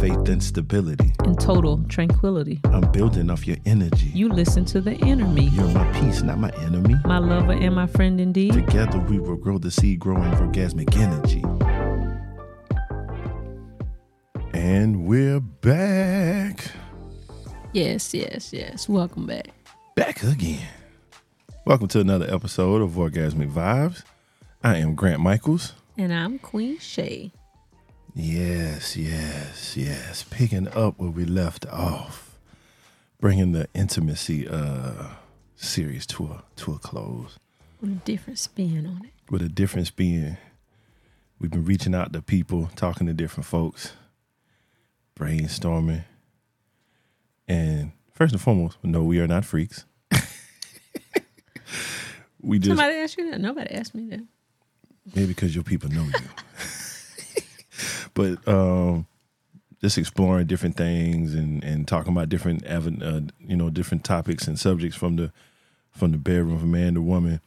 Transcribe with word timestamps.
faith 0.00 0.28
and 0.28 0.42
stability. 0.42 1.12
in 1.24 1.34
total 1.36 1.82
tranquility. 1.88 2.60
I'm 2.64 2.90
building 2.92 3.30
off 3.30 3.46
your 3.46 3.56
energy. 3.66 4.10
You 4.14 4.28
listen 4.28 4.64
to 4.66 4.80
the 4.80 4.92
enemy. 5.04 5.46
You're 5.48 5.66
my 5.68 5.90
peace, 5.92 6.22
not 6.22 6.38
my 6.38 6.50
enemy. 6.58 6.94
my 7.04 7.18
lover 7.18 7.52
and 7.52 7.74
my 7.74 7.88
friend 7.88 8.20
indeed. 8.20 8.52
Together 8.52 8.98
we 9.00 9.18
will 9.18 9.36
grow 9.36 9.58
the 9.58 9.70
seed 9.70 9.98
growing 9.98 10.30
orgasmic 10.32 10.96
energy. 10.96 11.42
And 14.52 15.04
we're 15.04 15.40
back. 15.40 16.64
Yes, 17.72 18.14
yes, 18.14 18.52
yes. 18.52 18.88
Welcome 18.88 19.26
back. 19.26 19.48
Back 19.96 20.22
again. 20.22 20.66
Welcome 21.64 21.88
to 21.88 22.00
another 22.00 22.32
episode 22.32 22.82
of 22.82 22.92
Orgasmic 22.92 23.50
Vibes. 23.50 24.04
I 24.62 24.76
am 24.76 24.94
Grant 24.94 25.20
Michaels. 25.20 25.74
And 25.96 26.12
I'm 26.12 26.38
Queen 26.38 26.78
Shá. 26.78 27.32
Yes, 28.14 28.96
yes, 28.96 29.76
yes. 29.76 30.24
Picking 30.28 30.68
up 30.68 30.98
where 30.98 31.10
we 31.10 31.24
left 31.24 31.66
off, 31.66 32.36
bringing 33.20 33.52
the 33.52 33.68
intimacy 33.74 34.48
uh 34.48 35.08
series 35.56 36.06
to 36.06 36.24
a 36.26 36.42
to 36.56 36.72
a 36.72 36.78
close. 36.78 37.38
With 37.80 37.90
a 37.92 37.94
different 38.04 38.38
spin 38.38 38.86
on 38.86 39.04
it. 39.06 39.12
With 39.30 39.42
a 39.42 39.48
difference 39.48 39.90
being, 39.90 40.36
we've 41.38 41.50
been 41.50 41.64
reaching 41.64 41.94
out 41.94 42.12
to 42.12 42.22
people, 42.22 42.70
talking 42.74 43.06
to 43.06 43.12
different 43.12 43.46
folks, 43.46 43.92
brainstorming, 45.18 46.04
and 47.46 47.92
first 48.12 48.32
and 48.32 48.40
foremost, 48.42 48.78
no, 48.82 49.04
we 49.04 49.20
are 49.20 49.28
not 49.28 49.44
freaks. 49.44 49.84
we 52.40 52.58
just 52.58 52.68
Somebody 52.70 52.96
asked 52.96 53.16
you 53.18 53.30
that? 53.30 53.40
Nobody 53.40 53.70
asked 53.74 53.94
me 53.94 54.08
that. 54.08 54.26
maybe 55.14 55.28
because 55.28 55.54
your 55.54 55.62
people 55.64 55.88
know 55.90 56.02
you. 56.02 56.12
but 58.18 58.48
um, 58.48 59.06
just 59.80 59.96
exploring 59.96 60.48
different 60.48 60.76
things 60.76 61.34
and, 61.34 61.62
and 61.62 61.86
talking 61.86 62.12
about 62.12 62.28
different 62.28 62.66
uh, 62.66 63.20
you 63.38 63.54
know 63.54 63.70
different 63.70 64.02
topics 64.02 64.48
and 64.48 64.58
subjects 64.58 64.96
from 64.96 65.14
the 65.14 65.32
from 65.92 66.10
the 66.10 66.18
bedroom 66.18 66.58
from 66.58 66.72
man 66.72 66.94
to 66.94 67.00
woman. 67.00 67.40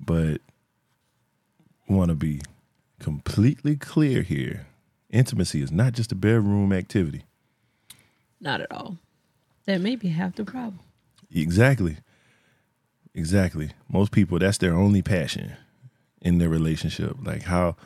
But 0.00 0.40
want 1.88 2.08
to 2.08 2.16
be 2.16 2.40
completely 2.98 3.76
clear 3.76 4.22
here. 4.22 4.66
Intimacy 5.08 5.62
is 5.62 5.70
not 5.70 5.92
just 5.92 6.10
a 6.10 6.16
bedroom 6.16 6.72
activity. 6.72 7.22
Not 8.40 8.60
at 8.60 8.72
all. 8.72 8.98
That 9.66 9.80
may 9.80 9.94
be 9.94 10.08
half 10.08 10.34
the 10.34 10.44
problem. 10.44 10.80
Exactly. 11.32 11.98
Exactly. 13.14 13.70
Most 13.88 14.10
people 14.10 14.40
that's 14.40 14.58
their 14.58 14.74
only 14.74 15.00
passion 15.00 15.52
in 16.20 16.38
their 16.38 16.48
relationship. 16.48 17.16
Like 17.22 17.42
how 17.42 17.76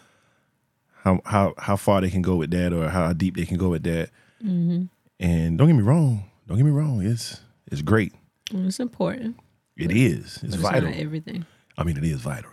how 1.03 1.21
how 1.25 1.55
how 1.59 1.77
far 1.77 2.01
they 2.01 2.11
can 2.11 2.23
go 2.23 2.37
with 2.37 2.51
that 2.51 2.73
or 2.73 2.89
how 2.89 3.13
deep 3.13 3.37
they 3.37 3.47
can 3.47 3.57
go 3.57 3.71
with 3.71 3.83
that. 3.85 4.11
Mm-hmm. 4.45 4.85
And 5.19 5.59
don't 5.59 5.67
get 5.67 5.75
me 5.77 5.83
wrong. 5.83 6.25
Don't 6.47 6.57
get 6.57 6.65
me 6.65 6.71
wrong. 6.71 7.05
It's 7.05 7.41
it's 7.71 7.83
great. 7.83 8.13
It's 8.53 8.81
important. 8.81 9.37
It 9.77 9.93
is. 9.93 10.39
It's 10.39 10.41
but 10.41 10.47
it's 10.47 10.57
vital. 10.57 10.91
not 10.91 10.99
everything. 10.99 11.47
I 11.79 11.85
mean, 11.85 11.97
it 11.97 12.05
is 12.05 12.21
vital. 12.21 12.51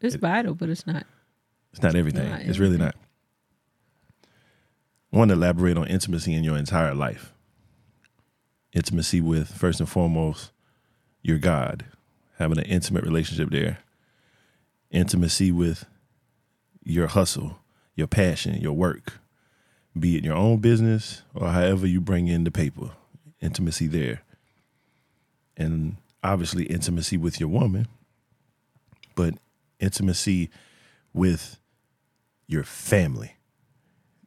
It's 0.00 0.16
vital, 0.16 0.54
but 0.54 0.68
it's 0.68 0.86
not. 0.86 1.04
It's 1.72 1.82
not 1.82 1.94
everything. 1.94 2.28
not 2.28 2.40
it's 2.42 2.58
really 2.58 2.78
not. 2.78 2.94
I 5.12 5.16
want 5.16 5.30
to 5.30 5.34
elaborate 5.34 5.76
on 5.76 5.86
intimacy 5.86 6.34
in 6.34 6.44
your 6.44 6.56
entire 6.56 6.94
life. 6.94 7.32
Intimacy 8.72 9.20
with, 9.20 9.48
first 9.48 9.80
and 9.80 9.88
foremost, 9.88 10.50
your 11.22 11.38
God, 11.38 11.84
having 12.38 12.58
an 12.58 12.64
intimate 12.64 13.04
relationship 13.04 13.50
there. 13.50 13.78
Intimacy 14.90 15.52
with 15.52 15.84
your 16.82 17.06
hustle, 17.06 17.58
your 17.98 18.06
passion, 18.06 18.60
your 18.60 18.74
work, 18.74 19.14
be 19.98 20.16
it 20.16 20.24
your 20.24 20.36
own 20.36 20.58
business 20.58 21.22
or 21.34 21.48
however 21.48 21.84
you 21.84 22.00
bring 22.00 22.28
in 22.28 22.44
the 22.44 22.50
paper. 22.50 22.92
Intimacy 23.42 23.88
there. 23.88 24.22
And 25.56 25.96
obviously, 26.22 26.64
intimacy 26.66 27.16
with 27.16 27.40
your 27.40 27.48
woman, 27.48 27.88
but 29.16 29.34
intimacy 29.80 30.48
with 31.12 31.58
your 32.46 32.62
family, 32.62 33.34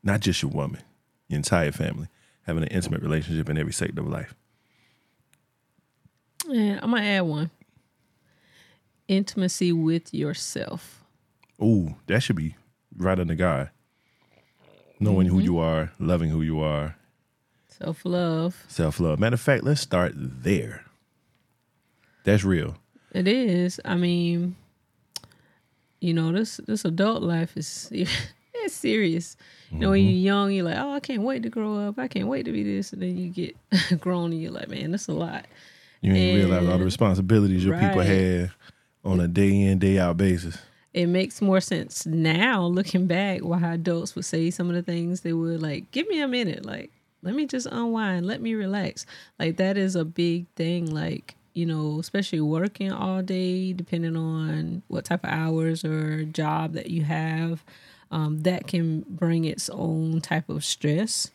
not 0.04 0.20
just 0.20 0.42
your 0.42 0.52
woman, 0.52 0.82
your 1.30 1.38
entire 1.38 1.72
family, 1.72 2.08
having 2.46 2.64
an 2.64 2.70
intimate 2.70 3.02
relationship 3.02 3.50
in 3.50 3.58
every 3.58 3.72
sector 3.72 4.02
of 4.02 4.08
life. 4.08 4.36
And 6.50 6.78
I'm 6.82 6.92
gonna 6.92 7.04
add 7.04 7.22
one. 7.22 7.52
Intimacy 9.08 9.72
with 9.72 10.14
yourself. 10.14 11.06
Ooh, 11.62 11.96
that 12.08 12.22
should 12.22 12.36
be 12.36 12.56
right 12.98 13.20
on 13.20 13.28
the 13.28 13.36
guy. 13.36 13.70
Knowing 15.00 15.28
who 15.28 15.38
mm-hmm. 15.38 15.46
you 15.46 15.58
are, 15.58 15.92
loving 16.00 16.30
who 16.30 16.42
you 16.42 16.62
are, 16.62 16.96
Self 17.68 18.06
love. 18.06 18.64
self 18.68 19.00
love. 19.00 19.20
Matter 19.20 19.34
of 19.34 19.42
fact, 19.42 19.64
let's 19.64 19.82
start 19.82 20.14
there. 20.16 20.86
That's 22.24 22.44
real. 22.44 22.76
It 23.12 23.28
is. 23.28 23.80
I 23.84 23.96
mean, 23.96 24.56
you 26.00 26.14
know, 26.14 26.32
this 26.32 26.58
this 26.68 26.86
adult 26.86 27.24
life 27.24 27.58
is 27.58 27.90
it's 28.54 28.76
serious. 28.76 29.36
You 29.72 29.80
know, 29.80 29.90
when 29.92 30.02
mm-hmm. 30.02 30.10
you're 30.10 30.20
young, 30.20 30.52
you're 30.52 30.66
like, 30.66 30.78
oh, 30.78 30.92
I 30.92 31.00
can't 31.00 31.24
wait 31.24 31.44
to 31.44 31.50
grow 31.50 31.88
up. 31.88 31.98
I 31.98 32.08
can't 32.08 32.28
wait 32.28 32.44
to 32.46 32.52
be 32.52 32.62
this, 32.62 32.94
and 32.94 33.02
then 33.02 33.18
you 33.18 33.30
get 33.30 33.56
grown, 34.00 34.32
and 34.32 34.42
you're 34.42 34.52
like, 34.52 34.70
man, 34.70 34.92
that's 34.92 35.08
a 35.08 35.14
lot. 35.14 35.46
You 36.02 36.14
ain't 36.14 36.38
realize 36.38 36.68
all 36.68 36.78
the 36.78 36.86
responsibilities 36.86 37.64
your 37.64 37.78
people 37.78 38.00
Right. 38.00 38.08
have 38.08 38.56
on 39.04 39.20
a 39.20 39.28
day 39.28 39.62
in, 39.62 39.80
day 39.80 39.98
out 39.98 40.18
basis. 40.18 40.58
It 40.94 41.08
makes 41.08 41.42
more 41.42 41.62
sense 41.62 42.06
now, 42.06 42.66
looking 42.66 43.08
back, 43.08 43.42
why 43.42 43.60
adults 43.62 44.16
would 44.16 44.26
say 44.26 44.52
some 44.52 44.70
of 44.70 44.76
the 44.76 44.82
things 44.82 45.22
they 45.22 45.34
would 45.34 45.62
like. 45.62 45.92
Give 45.92 46.08
me 46.08 46.20
a 46.22 46.28
minute, 46.28 46.66
like 46.66 46.92
let 47.24 47.36
me 47.36 47.46
just 47.46 47.68
unwind, 47.68 48.26
let 48.26 48.42
me 48.42 48.56
relax. 48.56 49.06
Like 49.40 49.58
that 49.58 49.78
is 49.78 49.96
a 49.96 50.06
big 50.06 50.48
thing. 50.56 50.94
Like 50.94 51.36
you 51.54 51.66
know, 51.66 52.00
especially 52.00 52.42
working 52.42 52.92
all 52.92 53.22
day, 53.22 53.74
depending 53.74 54.16
on 54.16 54.84
what 54.88 55.06
type 55.06 55.24
of 55.24 55.32
hours 55.32 55.84
or 55.84 56.24
job 56.24 56.74
that 56.74 56.90
you 56.90 57.04
have, 57.04 57.64
um, 58.10 58.42
that 58.44 58.68
can 58.68 59.04
bring 59.08 59.46
its 59.46 59.70
own 59.70 60.22
type 60.22 60.50
of 60.50 60.64
stress. 60.64 61.30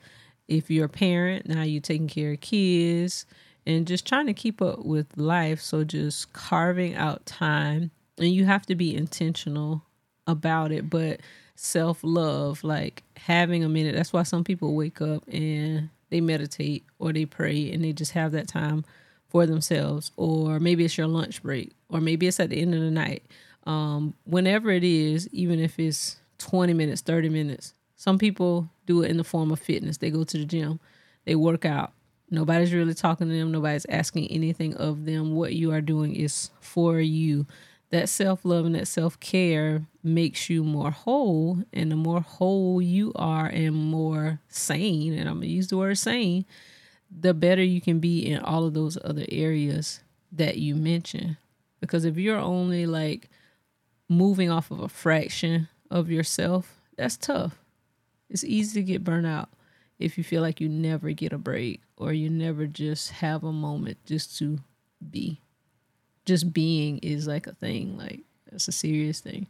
If 0.49 0.71
you're 0.71 0.87
a 0.87 0.91
parent, 0.91 1.47
now 1.47 1.63
you're 1.63 1.83
taking 1.83 2.09
care 2.09 2.33
of 2.33 2.41
kids 2.41 3.27
and 3.67 3.87
just 3.87 4.07
trying 4.07 4.27
to 4.27 4.35
keep 4.35 4.63
up 4.63 4.85
with 4.85 5.17
life. 5.17 5.61
So 5.61 5.85
just 5.85 6.33
carving 6.33 6.95
out 6.95 7.27
time, 7.27 7.91
and 8.19 8.29
you 8.33 8.45
have 8.45 8.67
to 8.67 8.75
be 8.75 8.95
intentional 8.95 9.83
about 10.27 10.73
it. 10.73 10.89
But 10.89 11.21
self 11.55 12.01
love, 12.03 12.63
like 12.63 13.03
having 13.17 13.65
a 13.65 13.69
minute. 13.69 13.95
That's 13.95 14.13
why 14.13 14.23
some 14.23 14.45
people 14.45 14.75
wake 14.75 15.01
up 15.01 15.25
and 15.29 15.89
they 16.11 16.21
meditate 16.21 16.85
or 16.99 17.13
they 17.13 17.25
pray 17.25 17.73
and 17.73 17.83
they 17.83 17.93
just 17.93 18.13
have 18.13 18.33
that 18.33 18.49
time 18.49 18.85
for 19.29 19.47
themselves. 19.47 20.13
Or 20.17 20.61
maybe 20.61 20.85
it's 20.85 20.97
your 20.97 21.09
lunch 21.09 21.43
break, 21.43 21.73
or 21.89 22.01
maybe 22.01 22.27
it's 22.27 22.41
at 22.41 22.51
the 22.51 22.61
end 22.61 22.75
of 22.75 22.81
the 22.81 22.91
night. 22.91 23.25
Um, 23.67 24.15
whenever 24.25 24.71
it 24.71 24.85
is, 24.85 25.29
even 25.33 25.59
if 25.59 25.79
it's 25.79 26.17
20 26.39 26.73
minutes, 26.73 27.01
30 27.01 27.29
minutes, 27.31 27.75
some 27.97 28.19
people 28.19 28.69
do 28.87 29.03
it 29.03 29.11
in 29.11 29.17
the 29.17 29.25
form 29.25 29.51
of 29.51 29.59
fitness. 29.59 29.97
They 29.97 30.11
go 30.11 30.23
to 30.25 30.39
the 30.39 30.45
gym, 30.45 30.79
they 31.25 31.35
work 31.35 31.65
out. 31.65 31.93
Nobody's 32.31 32.73
really 32.73 32.95
talking 32.95 33.29
to 33.29 33.33
them, 33.33 33.53
nobody's 33.53 33.87
asking 33.89 34.29
anything 34.29 34.75
of 34.77 35.05
them. 35.05 35.35
What 35.35 35.55
you 35.55 35.73
are 35.73 35.81
doing 35.81 36.15
is 36.15 36.51
for 36.61 37.01
you. 37.01 37.47
That 37.91 38.09
self 38.09 38.45
love 38.45 38.67
and 38.67 38.75
that 38.75 38.89
self 38.89 39.19
care 39.21 39.87
makes 40.03 40.51
you 40.51 40.65
more 40.65 40.91
whole. 40.91 41.63
And 41.73 41.91
the 41.91 41.97
more 41.97 42.21
whole 42.21 42.83
you 42.83 43.13
are 43.15 43.47
and 43.47 43.75
more 43.75 44.41
sane, 44.49 45.13
and 45.13 45.29
I'm 45.29 45.37
gonna 45.37 45.47
use 45.47 45.69
the 45.69 45.77
word 45.77 45.99
sane, 45.99 46.45
the 47.11 47.35
better 47.35 47.63
you 47.63 47.81
can 47.81 48.01
be 48.01 48.27
in 48.27 48.41
all 48.41 48.65
of 48.65 48.75
those 48.75 48.99
other 49.05 49.25
areas 49.29 50.01
that 50.33 50.59
you 50.59 50.75
mentioned. 50.75 51.37
Because 51.81 52.05
if 52.05 52.17
you're 52.17 52.39
only 52.39 52.87
like 52.87 53.31
moving 54.09 54.51
off 54.51 54.71
of 54.71 54.81
a 54.81 54.89
fraction 54.89 55.69
of 55.91 56.11
yourself, 56.11 56.81
that's 56.97 57.17
tough. 57.17 57.59
It's 58.29 58.45
easy 58.45 58.81
to 58.81 58.87
get 58.87 59.05
burnt 59.05 59.27
out 59.27 59.51
if 59.99 60.19
you 60.19 60.25
feel 60.25 60.43
like 60.43 60.61
you 60.61 60.69
never 60.69 61.13
get 61.13 61.33
a 61.33 61.39
break 61.39 61.83
or 61.97 62.13
you 62.13 62.29
never 62.29 62.67
just 62.67 63.11
have 63.11 63.45
a 63.45 63.53
moment 63.53 63.99
just 64.05 64.37
to 64.39 64.59
be. 65.11 65.41
Just 66.27 66.53
being 66.53 66.99
is 66.99 67.27
like 67.27 67.47
a 67.47 67.55
thing, 67.55 67.97
like 67.97 68.21
that's 68.51 68.69
a 68.69 68.73
serious 68.73 69.21
thing. 69.21 69.47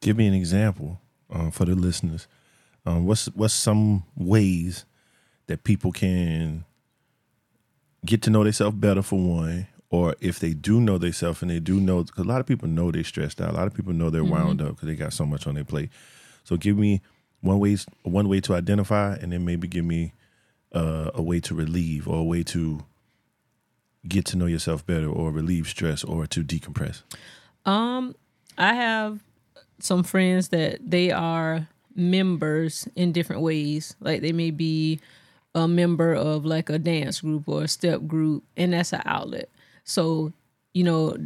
Give 0.00 0.16
me 0.16 0.26
an 0.26 0.34
example 0.34 1.00
um, 1.30 1.50
for 1.50 1.64
the 1.64 1.74
listeners. 1.74 2.26
Um, 2.86 3.04
what's 3.04 3.26
what's 3.26 3.54
some 3.54 4.04
ways 4.16 4.86
that 5.48 5.64
people 5.64 5.92
can 5.92 6.64
get 8.06 8.22
to 8.22 8.30
know 8.30 8.44
themselves 8.44 8.76
better 8.76 9.02
for 9.02 9.18
one, 9.18 9.66
or 9.90 10.14
if 10.20 10.38
they 10.38 10.54
do 10.54 10.80
know 10.80 10.98
themselves 10.98 11.42
and 11.42 11.50
they 11.50 11.60
do 11.60 11.80
know, 11.80 12.04
because 12.04 12.24
a 12.24 12.28
lot 12.28 12.40
of 12.40 12.46
people 12.46 12.68
know 12.68 12.90
they're 12.90 13.04
stressed 13.04 13.40
out. 13.40 13.50
A 13.50 13.56
lot 13.56 13.66
of 13.66 13.74
people 13.74 13.92
know 13.92 14.10
they're 14.10 14.24
wound 14.24 14.62
up 14.62 14.68
because 14.70 14.88
they 14.88 14.94
got 14.94 15.12
so 15.12 15.26
much 15.26 15.46
on 15.46 15.54
their 15.54 15.64
plate. 15.64 15.90
So 16.44 16.56
give 16.56 16.78
me 16.78 17.02
one 17.40 17.58
ways 17.58 17.86
one 18.02 18.28
way 18.28 18.40
to 18.40 18.54
identify, 18.54 19.16
and 19.16 19.32
then 19.32 19.44
maybe 19.44 19.66
give 19.68 19.84
me 19.84 20.12
uh, 20.72 21.10
a 21.14 21.22
way 21.22 21.40
to 21.40 21.54
relieve 21.54 22.06
or 22.06 22.18
a 22.18 22.24
way 22.24 22.42
to 22.44 22.84
get 24.06 24.24
to 24.26 24.36
know 24.36 24.46
yourself 24.46 24.86
better 24.86 25.08
or 25.08 25.30
relieve 25.30 25.68
stress 25.68 26.04
or 26.04 26.26
to 26.26 26.44
decompress. 26.44 27.02
Um, 27.64 28.14
I 28.56 28.74
have 28.74 29.20
some 29.80 30.02
friends 30.02 30.48
that 30.48 30.78
they 30.88 31.10
are 31.10 31.68
members 31.94 32.88
in 32.94 33.12
different 33.12 33.42
ways. 33.42 33.96
Like 34.00 34.20
they 34.20 34.32
may 34.32 34.50
be 34.50 35.00
a 35.54 35.66
member 35.66 36.14
of 36.14 36.44
like 36.44 36.70
a 36.70 36.78
dance 36.78 37.20
group 37.20 37.48
or 37.48 37.64
a 37.64 37.68
step 37.68 38.06
group, 38.06 38.44
and 38.56 38.72
that's 38.72 38.92
an 38.92 39.02
outlet. 39.04 39.50
So, 39.84 40.32
you 40.74 40.84
know, 40.84 41.16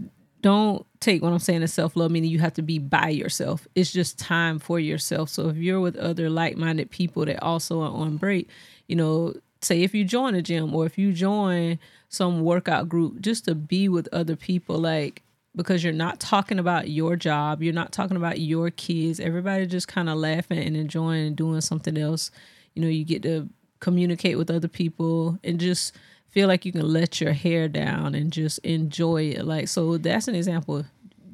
don't 0.40 0.84
take 1.00 1.22
what 1.22 1.32
I'm 1.32 1.38
saying 1.38 1.62
as 1.62 1.72
self 1.72 1.96
love, 1.96 2.10
meaning 2.10 2.30
you 2.30 2.38
have 2.40 2.54
to 2.54 2.62
be 2.62 2.78
by 2.78 3.08
yourself. 3.08 3.66
It's 3.75 3.92
just 3.92 4.18
time 4.18 4.58
for 4.58 4.80
yourself. 4.80 5.28
So 5.28 5.48
if 5.48 5.56
you're 5.56 5.80
with 5.80 5.96
other 5.96 6.30
like 6.30 6.56
minded 6.56 6.90
people 6.90 7.25
that 7.26 7.42
also 7.42 7.80
are 7.82 7.90
on 7.90 8.16
break, 8.16 8.48
you 8.88 8.96
know, 8.96 9.34
say 9.64 9.82
if 9.82 9.94
you 9.94 10.05
join 10.05 10.35
a 10.35 10.43
gym 10.43 10.75
or 10.75 10.87
if 10.87 10.99
you 10.99 11.12
join 11.12 11.79
some 12.09 12.43
workout 12.43 12.88
group, 12.88 13.20
just 13.20 13.44
to 13.47 13.55
be 13.55 13.88
with 13.88 14.09
other 14.12 14.37
people, 14.37 14.79
like 14.79 15.23
because 15.55 15.85
you're 15.85 15.93
not 15.93 16.19
talking 16.19 16.59
about 16.59 16.88
your 16.88 17.17
job, 17.17 17.62
you're 17.62 17.75
not 17.75 17.93
talking 17.93 18.17
about 18.17 18.41
your 18.41 18.70
kids. 18.70 19.20
Everybody 19.20 19.67
just 19.67 19.88
kind 19.88 20.09
of 20.09 20.17
laughing 20.17 20.59
and 20.59 20.76
enjoying 20.76 21.26
and 21.26 21.37
doing 21.37 21.61
something 21.61 21.99
else. 21.99 22.31
You 22.75 22.82
know, 22.82 22.88
you 22.88 23.05
get 23.05 23.23
to 23.25 23.49
communicate 23.81 24.38
with 24.38 24.50
other 24.50 24.69
people 24.69 25.38
and 25.44 25.61
just 25.61 25.94
feel 26.29 26.49
like 26.49 26.64
you 26.64 26.73
can 26.73 26.88
let 26.88 27.20
your 27.20 27.32
hair 27.32 27.69
down 27.69 28.14
and 28.14 28.32
just 28.32 28.59
enjoy 28.61 29.25
it. 29.25 29.44
Like 29.44 29.69
so 29.69 29.99
that's 29.99 30.29
an 30.29 30.35
example. 30.35 30.85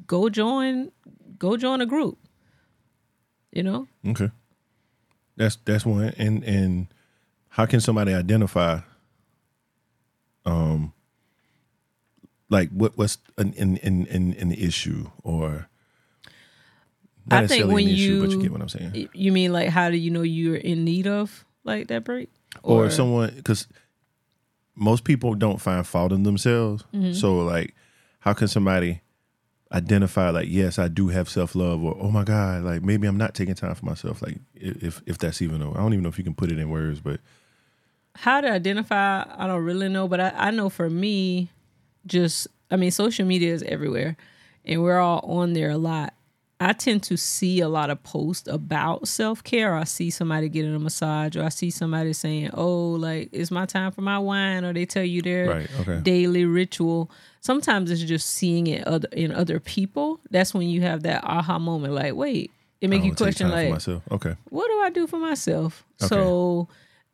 Go 0.05 0.29
join 0.29 0.91
go 1.37 1.55
join 1.55 1.81
a 1.81 1.85
group. 1.85 2.17
You 3.51 3.63
know? 3.63 3.87
Okay. 4.05 4.29
That's 5.37 5.57
that's 5.63 5.85
one. 5.85 6.13
And 6.17 6.43
and 6.43 6.87
how 7.49 7.65
can 7.65 7.79
somebody 7.79 8.13
identify 8.13 8.79
um 10.45 10.93
like 12.49 12.69
what 12.69 12.97
what's 12.97 13.17
an 13.37 13.53
in 13.53 13.77
in 13.77 14.05
in, 14.33 14.49
the 14.49 14.63
issue 14.63 15.09
or 15.23 15.67
I 17.31 17.45
think 17.45 17.67
when 17.67 17.87
an 17.87 17.93
you, 17.93 18.21
but 18.21 18.31
you 18.31 18.41
get 18.41 18.51
what 18.51 18.61
I'm 18.61 18.69
saying. 18.69 19.09
You 19.13 19.31
mean 19.31 19.53
like 19.53 19.69
how 19.69 19.89
do 19.89 19.97
you 19.97 20.09
know 20.09 20.23
you're 20.23 20.55
in 20.55 20.83
need 20.83 21.07
of 21.07 21.45
like 21.63 21.87
that 21.87 22.03
break? 22.03 22.29
Or, 22.63 22.85
or 22.85 22.89
someone 22.89 23.33
because 23.35 23.67
most 24.75 25.03
people 25.03 25.35
don't 25.35 25.61
find 25.61 25.85
fault 25.85 26.11
in 26.11 26.23
themselves. 26.23 26.83
Mm-hmm. 26.93 27.13
So 27.13 27.39
like, 27.41 27.75
how 28.21 28.33
can 28.33 28.47
somebody 28.47 29.01
identify 29.71 30.29
like, 30.31 30.47
yes, 30.49 30.79
I 30.79 30.87
do 30.87 31.09
have 31.09 31.29
self 31.29 31.53
love, 31.53 31.83
or 31.83 31.95
oh 31.99 32.09
my 32.09 32.23
god, 32.23 32.63
like 32.63 32.81
maybe 32.81 33.07
I'm 33.07 33.17
not 33.17 33.35
taking 33.35 33.55
time 33.55 33.75
for 33.75 33.85
myself. 33.85 34.21
Like 34.21 34.37
if 34.55 35.01
if 35.05 35.17
that's 35.17 35.41
even 35.41 35.61
I 35.61 35.73
don't 35.73 35.93
even 35.93 36.03
know 36.03 36.09
if 36.09 36.17
you 36.17 36.23
can 36.23 36.35
put 36.35 36.51
it 36.51 36.57
in 36.57 36.69
words, 36.69 36.99
but 36.99 37.19
how 38.19 38.41
to 38.41 38.51
identify, 38.51 39.23
I 39.37 39.47
don't 39.47 39.63
really 39.63 39.87
know, 39.87 40.07
but 40.07 40.19
I, 40.19 40.33
I 40.35 40.51
know 40.51 40.69
for 40.69 40.89
me, 40.89 41.49
just 42.05 42.47
I 42.69 42.75
mean, 42.75 42.91
social 42.91 43.25
media 43.25 43.53
is 43.53 43.63
everywhere, 43.63 44.17
and 44.65 44.83
we're 44.83 44.99
all 44.99 45.19
on 45.19 45.53
there 45.53 45.69
a 45.69 45.77
lot. 45.77 46.13
I 46.59 46.73
tend 46.73 47.03
to 47.03 47.15
see 47.15 47.61
a 47.61 47.69
lot 47.69 47.89
of 47.89 48.03
posts 48.03 48.45
about 48.49 49.07
self 49.07 49.41
care. 49.43 49.73
I 49.73 49.85
see 49.85 50.09
somebody 50.09 50.49
getting 50.49 50.75
a 50.75 50.79
massage, 50.79 51.37
or 51.37 51.43
I 51.43 51.49
see 51.49 51.69
somebody 51.69 52.11
saying, 52.11 52.51
"Oh, 52.53 52.91
like 52.91 53.29
it's 53.31 53.51
my 53.51 53.65
time 53.65 53.91
for 53.91 54.01
my 54.01 54.19
wine," 54.19 54.65
or 54.65 54.73
they 54.73 54.85
tell 54.85 55.03
you 55.03 55.21
their 55.21 55.47
right, 55.47 55.69
okay. 55.79 56.01
daily 56.01 56.43
ritual. 56.43 57.09
Sometimes 57.39 57.89
it's 57.89 58.01
just 58.01 58.29
seeing 58.29 58.67
it 58.67 58.85
other 58.85 59.07
in 59.13 59.31
other 59.31 59.61
people. 59.61 60.19
That's 60.29 60.53
when 60.53 60.67
you 60.67 60.81
have 60.81 61.03
that 61.03 61.23
aha 61.23 61.57
moment. 61.57 61.93
Like, 61.93 62.15
wait, 62.15 62.51
it 62.81 62.89
make 62.89 63.05
you 63.05 63.15
question, 63.15 63.49
like, 63.49 63.87
okay, 64.11 64.35
what 64.49 64.67
do 64.67 64.81
I 64.81 64.89
do 64.89 65.07
for 65.07 65.17
myself? 65.17 65.85
Okay. 66.01 66.09
So 66.09 66.67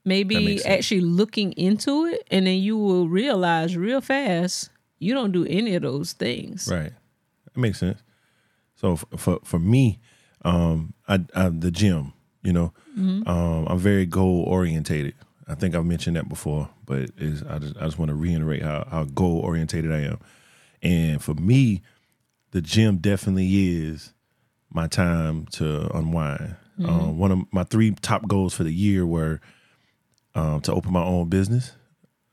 maybe 0.06 0.64
actually 0.66 1.02
looking 1.02 1.52
into 1.54 2.06
it, 2.06 2.26
and 2.32 2.48
then 2.48 2.60
you 2.60 2.78
will 2.78 3.08
realize 3.08 3.76
real 3.76 4.02
fast 4.02 4.70
you 5.00 5.14
don't 5.14 5.32
do 5.32 5.46
any 5.46 5.76
of 5.76 5.82
those 5.82 6.14
things. 6.14 6.70
Right, 6.72 6.94
that 7.46 7.60
makes 7.60 7.80
sense. 7.80 8.02
So 8.76 8.96
for 8.96 9.40
for 9.44 9.60
me, 9.60 10.00
um, 10.44 10.94
I, 11.08 11.20
I 11.34 11.50
the 11.50 11.72
gym. 11.72 12.14
You 12.44 12.54
know, 12.54 12.74
mm-hmm. 12.98 13.28
um, 13.28 13.68
I'm 13.68 13.80
very 13.80 14.06
goal 14.06 14.44
orientated. 14.44 15.16
I 15.48 15.56
think 15.56 15.74
I've 15.74 15.86
mentioned 15.86 16.16
that 16.16 16.30
before, 16.30 16.70
but 16.86 17.10
is 17.18 17.44
I 17.44 17.60
just 17.60 17.76
I 17.78 17.86
just 17.86 17.98
want 17.98 18.10
to 18.10 18.16
reiterate 18.16 18.62
how 18.62 18.88
how 18.90 19.04
goal 19.06 19.40
orientated 19.40 19.92
I 19.92 20.02
am. 20.02 20.20
And 20.82 21.24
for 21.24 21.34
me, 21.34 21.82
the 22.52 22.62
gym 22.62 22.98
definitely 22.98 23.80
is 23.80 24.14
my 24.72 24.88
time 24.88 25.46
to 25.54 25.90
unwind. 25.96 26.56
Mm-hmm. 26.80 26.90
Um, 26.90 27.18
one 27.18 27.32
of 27.32 27.40
my 27.52 27.64
three 27.64 27.92
top 27.92 28.28
goals 28.28 28.54
for 28.54 28.64
the 28.64 28.74
year 28.74 29.06
were 29.06 29.40
um, 30.36 30.62
to 30.62 30.74
open 30.74 30.94
my 30.94 31.04
own 31.04 31.30
business. 31.30 31.72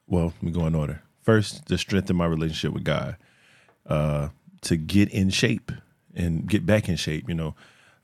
Well, 0.07 0.27
let 0.27 0.43
me 0.43 0.51
go 0.51 0.67
in 0.67 0.75
order. 0.75 1.03
First, 1.23 1.67
to 1.67 1.79
strengthen 1.79 2.17
my 2.17 2.27
relationship 2.27 2.73
with 2.73 2.85
God, 2.85 3.17
uh, 3.87 4.29
to 4.63 4.77
get 4.77 5.09
in 5.11 5.31
shape 5.31 5.73
and 6.15 6.47
get 6.47 6.67
back 6.67 6.89
in 6.89 6.97
shape, 6.97 7.29
you 7.29 7.35
know, 7.35 7.55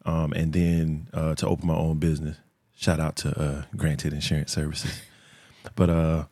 um, 0.07 0.33
and 0.33 0.53
then 0.53 1.09
uh, 1.13 1.35
to 1.35 1.47
open 1.47 1.67
my 1.67 1.75
own 1.75 1.99
business. 1.99 2.37
Shout 2.75 3.01
out 3.01 3.17
to 3.17 3.39
uh, 3.39 3.63
Granted 3.77 4.13
Insurance 4.13 4.53
Services. 4.53 5.03
But 5.75 5.91
uh, 5.91 6.25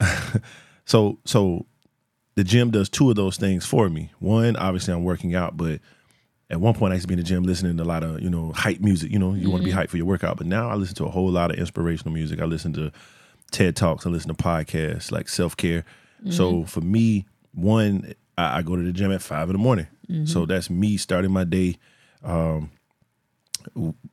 so 0.84 1.18
so 1.24 1.66
the 2.36 2.44
gym 2.44 2.70
does 2.70 2.88
two 2.88 3.10
of 3.10 3.16
those 3.16 3.36
things 3.36 3.66
for 3.66 3.88
me. 3.88 4.12
One, 4.20 4.56
obviously, 4.56 4.94
I'm 4.94 5.04
working 5.04 5.34
out, 5.34 5.56
but 5.56 5.80
at 6.50 6.60
one 6.60 6.74
point 6.74 6.92
I 6.92 6.96
used 6.96 7.04
to 7.04 7.08
be 7.08 7.14
in 7.14 7.18
the 7.18 7.24
gym 7.24 7.42
listening 7.42 7.76
to 7.76 7.82
a 7.82 7.84
lot 7.84 8.02
of 8.02 8.20
you 8.22 8.30
know 8.30 8.52
hype 8.52 8.80
music. 8.80 9.10
You 9.10 9.18
know, 9.18 9.34
you 9.34 9.42
mm-hmm. 9.42 9.50
want 9.50 9.64
to 9.64 9.70
be 9.70 9.74
hyped 9.74 9.90
for 9.90 9.96
your 9.96 10.06
workout, 10.06 10.36
but 10.38 10.46
now 10.46 10.68
I 10.68 10.74
listen 10.74 10.94
to 10.96 11.04
a 11.04 11.10
whole 11.10 11.30
lot 11.30 11.50
of 11.50 11.58
inspirational 11.58 12.12
music. 12.12 12.40
I 12.40 12.44
listen 12.44 12.72
to 12.74 12.92
TED 13.50 13.76
talks. 13.76 14.06
I 14.06 14.10
listen 14.10 14.34
to 14.34 14.42
podcasts 14.42 15.12
like 15.12 15.28
self 15.28 15.56
care. 15.56 15.84
Mm-hmm. 16.20 16.30
So 16.30 16.64
for 16.64 16.80
me, 16.80 17.26
one, 17.52 18.14
I, 18.36 18.58
I, 18.58 18.62
go 18.62 18.76
to 18.76 18.82
the 18.82 18.92
gym 18.92 19.12
at 19.12 19.22
five 19.22 19.48
in 19.48 19.54
the 19.54 19.58
morning. 19.58 19.86
Mm-hmm. 20.08 20.26
So 20.26 20.46
that's 20.46 20.70
me 20.70 20.96
starting 20.96 21.30
my 21.30 21.44
day 21.44 21.76
um, 22.24 22.70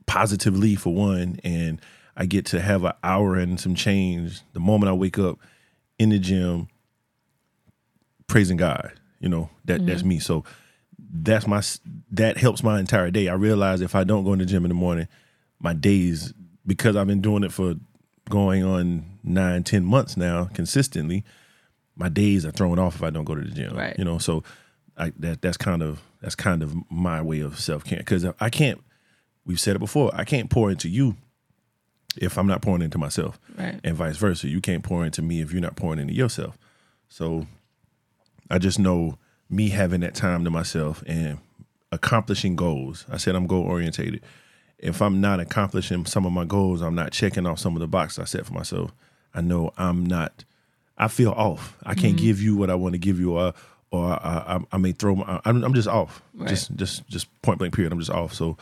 positively 0.05 0.75
for 0.75 0.93
one, 0.93 1.39
and 1.43 1.81
I 2.17 2.25
get 2.25 2.45
to 2.47 2.61
have 2.61 2.83
an 2.83 2.93
hour 3.03 3.35
and 3.35 3.59
some 3.59 3.75
change 3.75 4.41
the 4.53 4.59
moment 4.59 4.89
I 4.89 4.93
wake 4.93 5.17
up 5.17 5.39
in 5.97 6.09
the 6.09 6.19
gym, 6.19 6.67
praising 8.27 8.57
God. 8.57 8.91
You 9.21 9.29
know 9.29 9.49
that 9.65 9.77
mm-hmm. 9.77 9.87
that's 9.87 10.03
me. 10.03 10.19
So 10.19 10.43
that's 11.23 11.47
my 11.47 11.61
that 12.11 12.37
helps 12.37 12.63
my 12.63 12.79
entire 12.79 13.11
day. 13.11 13.27
I 13.27 13.33
realize 13.33 13.81
if 13.81 13.95
I 13.95 14.03
don't 14.03 14.23
go 14.23 14.33
in 14.33 14.39
the 14.39 14.45
gym 14.45 14.65
in 14.65 14.69
the 14.69 14.75
morning, 14.75 15.07
my 15.59 15.73
days 15.73 16.33
because 16.65 16.95
I've 16.95 17.07
been 17.07 17.21
doing 17.21 17.43
it 17.43 17.51
for 17.51 17.75
going 18.29 18.63
on 18.63 19.05
nine, 19.23 19.63
ten 19.63 19.85
months 19.85 20.17
now 20.17 20.45
consistently, 20.45 21.23
my 21.95 22.09
days 22.09 22.45
are 22.45 22.51
thrown 22.51 22.79
off 22.79 22.95
if 22.95 23.03
I 23.03 23.09
don't 23.09 23.25
go 23.25 23.35
to 23.35 23.41
the 23.41 23.51
gym. 23.51 23.75
Right. 23.75 23.95
You 23.97 24.05
know, 24.05 24.17
so 24.17 24.43
I, 24.97 25.11
that 25.19 25.41
that's 25.41 25.57
kind 25.57 25.81
of 25.81 26.01
that's 26.21 26.35
kind 26.35 26.63
of 26.63 26.75
my 26.89 27.21
way 27.21 27.39
of 27.41 27.59
self 27.59 27.83
care 27.83 27.99
because 27.99 28.25
I 28.39 28.49
can't. 28.49 28.81
We've 29.45 29.59
said 29.59 29.75
it 29.75 29.79
before. 29.79 30.09
I 30.13 30.23
can't 30.23 30.49
pour 30.49 30.71
into 30.71 30.89
you 30.89 31.15
if 32.17 32.37
I'm 32.37 32.47
not 32.47 32.61
pouring 32.63 32.81
into 32.81 32.97
myself, 32.97 33.39
right. 33.57 33.79
and 33.83 33.95
vice 33.95 34.17
versa. 34.17 34.47
You 34.47 34.59
can't 34.59 34.83
pour 34.83 35.05
into 35.05 35.21
me 35.21 35.41
if 35.41 35.51
you're 35.51 35.61
not 35.61 35.75
pouring 35.75 35.99
into 35.99 36.13
yourself. 36.13 36.57
So 37.09 37.45
I 38.49 38.57
just 38.57 38.79
know 38.79 39.19
me 39.49 39.69
having 39.69 40.01
that 40.01 40.15
time 40.15 40.43
to 40.43 40.49
myself 40.49 41.03
and 41.05 41.39
accomplishing 41.91 42.55
goals. 42.55 43.05
I 43.09 43.17
said 43.17 43.35
I'm 43.35 43.47
goal 43.47 43.63
orientated. 43.63 44.21
If 44.77 45.01
I'm 45.01 45.21
not 45.21 45.39
accomplishing 45.39 46.05
some 46.05 46.25
of 46.25 46.33
my 46.33 46.45
goals, 46.45 46.81
I'm 46.81 46.95
not 46.95 47.11
checking 47.11 47.45
off 47.45 47.59
some 47.59 47.75
of 47.75 47.79
the 47.79 47.87
boxes 47.87 48.19
I 48.19 48.25
set 48.25 48.45
for 48.45 48.53
myself. 48.53 48.91
I 49.33 49.41
know 49.41 49.71
I'm 49.77 50.05
not. 50.05 50.43
I 50.97 51.07
feel 51.07 51.31
off. 51.31 51.77
I 51.83 51.93
can't 51.93 52.15
mm-hmm. 52.15 52.25
give 52.25 52.41
you 52.41 52.55
what 52.55 52.69
I 52.69 52.75
want 52.75 52.93
to 52.93 52.99
give 52.99 53.19
you, 53.19 53.37
or 53.37 53.53
or 53.91 54.05
I, 54.05 54.57
I, 54.57 54.59
I 54.73 54.77
may 54.77 54.91
throw. 54.91 55.15
My, 55.15 55.41
I'm, 55.45 55.63
I'm 55.63 55.73
just 55.73 55.87
off. 55.87 56.21
Right. 56.33 56.49
Just 56.49 56.75
just 56.75 57.07
just 57.07 57.41
point 57.41 57.59
blank. 57.59 57.73
Period. 57.73 57.91
I'm 57.91 57.99
just 57.99 58.11
off. 58.11 58.33
So 58.33 58.57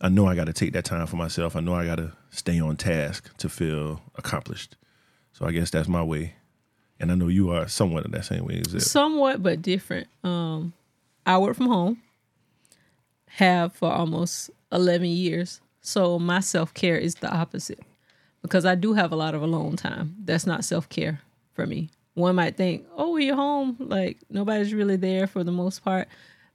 I 0.00 0.08
know 0.08 0.26
I 0.26 0.34
got 0.34 0.46
to 0.46 0.52
take 0.52 0.72
that 0.72 0.84
time 0.84 1.06
for 1.06 1.16
myself. 1.16 1.56
I 1.56 1.60
know 1.60 1.74
I 1.74 1.86
got 1.86 1.96
to 1.96 2.12
stay 2.30 2.60
on 2.60 2.76
task 2.76 3.36
to 3.38 3.48
feel 3.48 4.00
accomplished. 4.16 4.76
So 5.32 5.46
I 5.46 5.52
guess 5.52 5.70
that's 5.70 5.88
my 5.88 6.02
way 6.02 6.34
and 7.02 7.10
I 7.10 7.16
know 7.16 7.26
you 7.26 7.50
are 7.50 7.66
somewhat 7.66 8.04
in 8.06 8.12
that 8.12 8.24
same 8.24 8.46
way. 8.46 8.62
Somewhat, 8.78 9.42
but 9.42 9.60
different. 9.60 10.06
Um, 10.22 10.72
I 11.26 11.36
work 11.36 11.56
from 11.56 11.66
home. 11.66 12.00
Have 13.26 13.74
for 13.74 13.90
almost 13.90 14.50
eleven 14.70 15.08
years. 15.08 15.60
So 15.80 16.18
my 16.18 16.40
self 16.40 16.72
care 16.72 16.96
is 16.96 17.16
the 17.16 17.30
opposite, 17.30 17.80
because 18.40 18.64
I 18.64 18.76
do 18.76 18.94
have 18.94 19.10
a 19.10 19.16
lot 19.16 19.34
of 19.34 19.42
alone 19.42 19.76
time. 19.76 20.14
That's 20.24 20.46
not 20.46 20.64
self 20.64 20.88
care 20.88 21.20
for 21.54 21.66
me. 21.66 21.90
One 22.14 22.36
might 22.36 22.56
think, 22.56 22.86
"Oh, 22.96 23.16
you're 23.16 23.34
home. 23.34 23.76
Like 23.80 24.18
nobody's 24.30 24.72
really 24.72 24.96
there 24.96 25.26
for 25.26 25.42
the 25.42 25.52
most 25.52 25.82
part." 25.82 26.08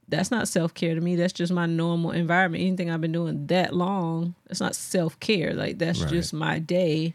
That's 0.07 0.31
not 0.31 0.47
self 0.47 0.73
care 0.73 0.95
to 0.95 1.01
me. 1.01 1.17
That's 1.17 1.33
just 1.33 1.51
my 1.51 1.65
normal 1.65 2.11
environment. 2.11 2.63
Anything 2.63 2.89
I've 2.89 3.01
been 3.01 3.11
doing 3.11 3.47
that 3.47 3.75
long, 3.75 4.35
it's 4.49 4.61
not 4.61 4.75
self 4.75 5.19
care. 5.19 5.53
Like 5.53 5.79
that's 5.79 6.01
right. 6.01 6.09
just 6.09 6.33
my 6.33 6.59
day, 6.59 7.13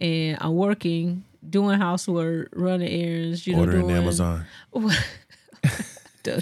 and 0.00 0.36
I'm 0.40 0.54
working 0.54 1.24
doing 1.48 1.78
housework, 1.78 2.48
running 2.52 2.88
errands, 2.88 3.46
you 3.46 3.56
ordering 3.56 3.82
know, 3.82 3.88
doing, 3.88 4.02
Amazon. 4.02 4.46
Do 6.22 6.40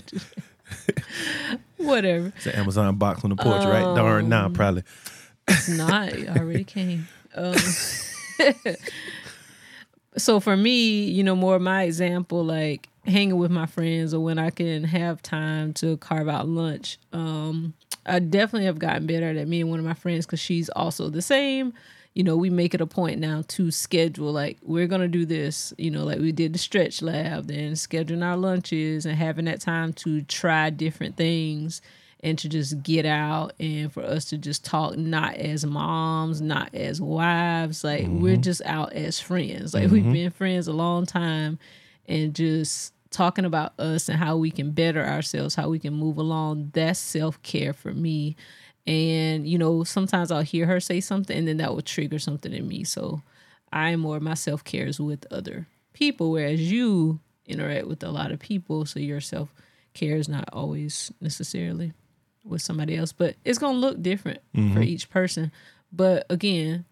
Whatever. 1.77 2.33
It's 2.37 2.47
an 2.47 2.55
Amazon 2.55 2.97
box 2.97 3.25
on 3.25 3.31
the 3.31 3.37
porch, 3.37 3.63
um, 3.63 3.69
right? 3.71 3.97
Darn, 3.97 4.29
now 4.29 4.49
nah, 4.49 4.55
probably. 4.55 4.85
It's 5.49 5.69
not. 5.69 6.09
It 6.11 6.29
already 6.29 6.65
came. 6.65 7.09
Um, 7.35 7.55
so 10.17 10.39
for 10.41 10.57
me, 10.57 11.05
you 11.05 11.25
know, 11.25 11.35
more 11.35 11.59
my 11.59 11.83
example, 11.83 12.45
like 12.45 12.89
hanging 13.05 13.37
with 13.37 13.51
my 13.51 13.67
friends 13.67 14.15
or 14.15 14.21
when 14.21 14.39
I 14.39 14.51
can 14.51 14.85
have 14.85 15.23
time 15.23 15.73
to 15.75 15.97
carve 15.99 16.29
out 16.29 16.47
lunch. 16.47 16.99
Um, 17.13 17.75
I 18.07 18.19
definitely 18.19 18.67
have 18.67 18.79
gotten 18.79 19.07
better 19.07 19.29
at 19.29 19.49
me 19.49 19.61
and 19.61 19.71
one 19.71 19.79
of 19.79 19.85
my 19.85 19.95
friends 19.95 20.27
because 20.27 20.41
she's 20.41 20.69
also 20.71 21.09
the 21.09 21.23
same. 21.23 21.73
You 22.15 22.25
know, 22.25 22.37
we 22.37 22.51
make 22.51 22.75
it 22.75 22.81
a 22.81 22.87
point 22.87 23.21
now 23.21 23.43
to 23.49 23.71
schedule 23.71 24.33
like 24.33 24.59
we're 24.63 24.87
gonna 24.87 25.09
do 25.09 25.25
this. 25.25 25.73
You 25.79 25.91
know, 25.91 26.05
like 26.05 26.19
we 26.19 26.33
did 26.33 26.53
the 26.53 26.59
stretch 26.59 27.01
lab, 27.01 27.47
then 27.47 27.73
scheduling 27.73 28.25
our 28.25 28.37
lunches 28.37 29.07
and 29.07 29.17
having 29.17 29.47
that 29.47 29.61
time 29.61 29.93
to 29.95 30.23
try 30.23 30.71
different 30.71 31.17
things 31.17 31.81
and 32.23 32.39
to 32.39 32.49
just 32.49 32.83
get 32.83 33.05
out 33.05 33.53
and 33.59 33.93
for 33.93 34.03
us 34.03 34.27
to 34.27 34.39
just 34.39 34.65
talk 34.65 34.97
not 34.97 35.35
as 35.35 35.67
moms, 35.67 36.41
not 36.41 36.73
as 36.75 37.01
wives, 37.01 37.83
like 37.83 38.05
mm-hmm. 38.05 38.21
we're 38.21 38.37
just 38.37 38.63
out 38.65 38.93
as 38.93 39.19
friends. 39.19 39.75
Like 39.75 39.85
mm-hmm. 39.85 39.93
we've 39.93 40.13
been 40.13 40.31
friends 40.31 40.69
a 40.69 40.73
long 40.73 41.05
time 41.05 41.59
and 42.07 42.35
just 42.35 42.95
talking 43.11 43.45
about 43.45 43.79
us 43.79 44.09
and 44.09 44.19
how 44.19 44.37
we 44.37 44.51
can 44.51 44.71
better 44.71 45.05
ourselves, 45.05 45.55
how 45.55 45.69
we 45.69 45.79
can 45.79 45.95
move 45.95 46.17
along. 46.17 46.71
That's 46.75 46.99
self 46.99 47.43
care 47.43 47.73
for 47.73 47.93
me. 47.93 48.37
And, 48.87 49.47
you 49.47 49.59
know, 49.59 49.85
sometimes 49.85 50.31
I'll 50.31 50.43
hear 50.43 50.67
her 50.67 50.81
say 50.81 51.01
something 51.01 51.37
and 51.37 51.47
then 51.47 51.59
that 51.59 51.73
will 51.73 51.83
trigger 51.83 52.19
something 52.19 52.53
in 52.53 52.67
me. 52.67 52.85
So 52.85 53.23
I 53.73 53.95
more 53.97 54.21
my 54.21 54.35
self 54.35 54.65
care 54.65 54.87
is 54.87 55.01
with 55.01 55.27
other 55.31 55.69
people, 55.93 56.31
whereas 56.31 56.61
you 56.71 57.21
interact 57.47 57.87
with 57.87 58.03
a 58.03 58.11
lot 58.11 58.33
of 58.33 58.39
people. 58.39 58.85
So 58.87 59.01
your 59.01 59.21
self 59.21 59.53
care 59.95 60.17
is 60.17 60.29
not 60.29 60.49
always 60.53 61.13
necessarily 61.21 61.93
with 62.45 62.63
somebody 62.63 62.97
else, 62.97 63.13
but 63.13 63.37
it's 63.45 63.59
gonna 63.59 63.79
look 63.79 64.03
different 64.03 64.41
mm-hmm. 64.55 64.75
for 64.75 64.83
each 64.83 65.11
person. 65.11 65.53
But 65.93 66.27
again, 66.31 66.85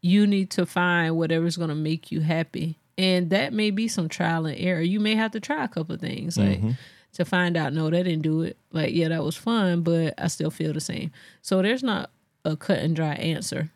you 0.00 0.26
need 0.26 0.50
to 0.50 0.66
find 0.66 1.16
whatever's 1.16 1.56
gonna 1.56 1.74
make 1.74 2.10
you 2.10 2.20
happy, 2.20 2.78
and 2.98 3.30
that 3.30 3.52
may 3.52 3.70
be 3.70 3.88
some 3.88 4.08
trial 4.08 4.46
and 4.46 4.58
error. 4.58 4.80
You 4.80 5.00
may 5.00 5.14
have 5.14 5.32
to 5.32 5.40
try 5.40 5.64
a 5.64 5.68
couple 5.68 5.94
of 5.94 6.00
things, 6.00 6.36
like 6.36 6.58
mm-hmm. 6.58 6.72
To 7.14 7.24
find 7.24 7.56
out. 7.56 7.72
No, 7.72 7.90
that 7.90 8.04
didn't 8.04 8.22
do 8.22 8.42
it. 8.42 8.56
Like, 8.72 8.94
yeah, 8.94 9.08
that 9.08 9.24
was 9.24 9.36
fun, 9.36 9.82
but 9.82 10.14
I 10.18 10.28
still 10.28 10.50
feel 10.50 10.72
the 10.72 10.80
same. 10.80 11.10
So 11.42 11.62
there's 11.62 11.82
not 11.82 12.10
a 12.44 12.56
cut 12.56 12.78
and 12.78 12.96
dry 12.96 13.14
answer 13.14 13.70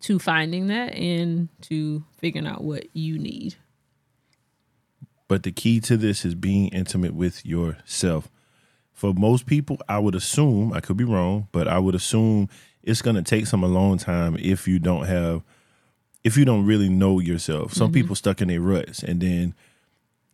to 0.00 0.18
finding 0.18 0.68
that 0.68 0.94
and 0.94 1.48
to 1.62 2.04
figuring 2.18 2.46
out 2.46 2.64
what 2.64 2.84
you 2.94 3.18
need. 3.18 3.56
But 5.28 5.42
the 5.42 5.52
key 5.52 5.80
to 5.80 5.96
this 5.96 6.24
is 6.24 6.34
being 6.34 6.68
intimate 6.68 7.14
with 7.14 7.44
yourself 7.44 8.30
for 9.00 9.14
most 9.14 9.46
people, 9.46 9.78
I 9.88 9.98
would 9.98 10.14
assume, 10.14 10.74
I 10.74 10.80
could 10.80 10.98
be 10.98 11.04
wrong, 11.04 11.48
but 11.52 11.66
I 11.66 11.78
would 11.78 11.94
assume 11.94 12.50
it's 12.82 13.00
going 13.00 13.16
to 13.16 13.22
take 13.22 13.46
some 13.46 13.64
alone 13.64 13.96
time 13.96 14.36
if 14.38 14.68
you 14.68 14.78
don't 14.78 15.06
have, 15.06 15.42
if 16.22 16.36
you 16.36 16.44
don't 16.44 16.66
really 16.66 16.90
know 16.90 17.18
yourself. 17.18 17.72
Some 17.72 17.86
mm-hmm. 17.86 17.94
people 17.94 18.14
stuck 18.14 18.42
in 18.42 18.48
their 18.48 18.60
ruts. 18.60 19.02
And 19.02 19.22
then 19.22 19.54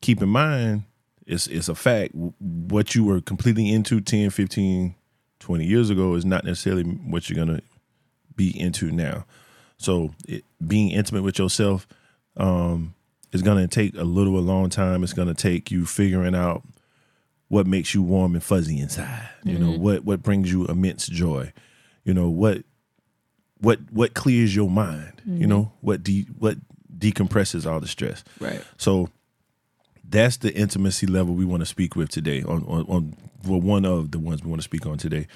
keep 0.01 0.21
in 0.21 0.31
mind, 0.31 0.83
it's, 1.27 1.47
it's 1.49 1.69
a 1.69 1.75
fact, 1.75 2.13
what 2.15 2.95
you 2.95 3.05
were 3.05 3.21
completely 3.21 3.71
into 3.71 4.01
10, 4.01 4.31
15, 4.31 4.95
20 5.41 5.65
years 5.65 5.91
ago 5.91 6.15
is 6.15 6.25
not 6.25 6.45
necessarily 6.45 6.85
what 6.85 7.29
you're 7.29 7.45
going 7.45 7.59
to 7.59 7.63
be 8.37 8.59
into 8.59 8.91
now. 8.91 9.27
So 9.79 10.15
it, 10.27 10.45
being 10.67 10.91
intimate 10.91 11.23
with 11.23 11.39
yourself 11.39 11.87
um, 12.37 12.95
is 13.33 13.43
going 13.43 13.59
to 13.59 13.69
take 13.69 13.97
a 13.97 14.05
little, 14.05 14.39
a 14.39 14.41
long 14.41 14.71
time. 14.71 15.03
It's 15.03 15.13
going 15.13 15.29
to 15.29 15.35
take 15.35 15.71
you 15.71 15.85
figuring 15.85 16.35
out 16.35 16.63
what 17.49 17.67
makes 17.67 17.95
you 17.95 18.03
warm 18.03 18.35
and 18.35 18.43
fuzzy 18.43 18.79
inside. 18.79 19.29
You 19.45 19.55
mm-hmm. 19.55 19.65
know 19.65 19.79
what 19.79 20.05
what 20.05 20.23
brings 20.23 20.51
you 20.51 20.67
immense 20.67 21.07
joy. 21.07 21.53
You 22.05 22.15
know 22.15 22.29
what 22.29 22.65
what 23.61 23.81
what 23.91 24.15
clears 24.15 24.55
your 24.55 24.71
mind. 24.71 25.21
Mm-hmm. 25.21 25.41
You 25.41 25.47
know 25.47 25.73
what 25.81 26.03
de 26.03 26.27
what 26.39 26.57
decompresses 26.97 27.71
all 27.71 27.81
the 27.81 27.87
stress. 27.87 28.25
Right. 28.41 28.63
So 28.79 29.11
that's 30.09 30.39
the 30.39 30.55
intimacy 30.55 31.07
level 31.07 31.35
we 31.35 31.45
want 31.45 31.61
to 31.61 31.67
speak 31.67 31.97
with 31.97 32.09
today 32.09 32.43
on 32.43 32.65
on, 32.65 32.85
on 32.89 33.17
well, 33.47 33.61
one 33.61 33.85
of 33.85 34.11
the 34.11 34.19
ones 34.19 34.43
we 34.43 34.51
want 34.51 34.61
to 34.61 34.65
speak 34.65 34.87
on 34.87 34.99
today 34.99 35.27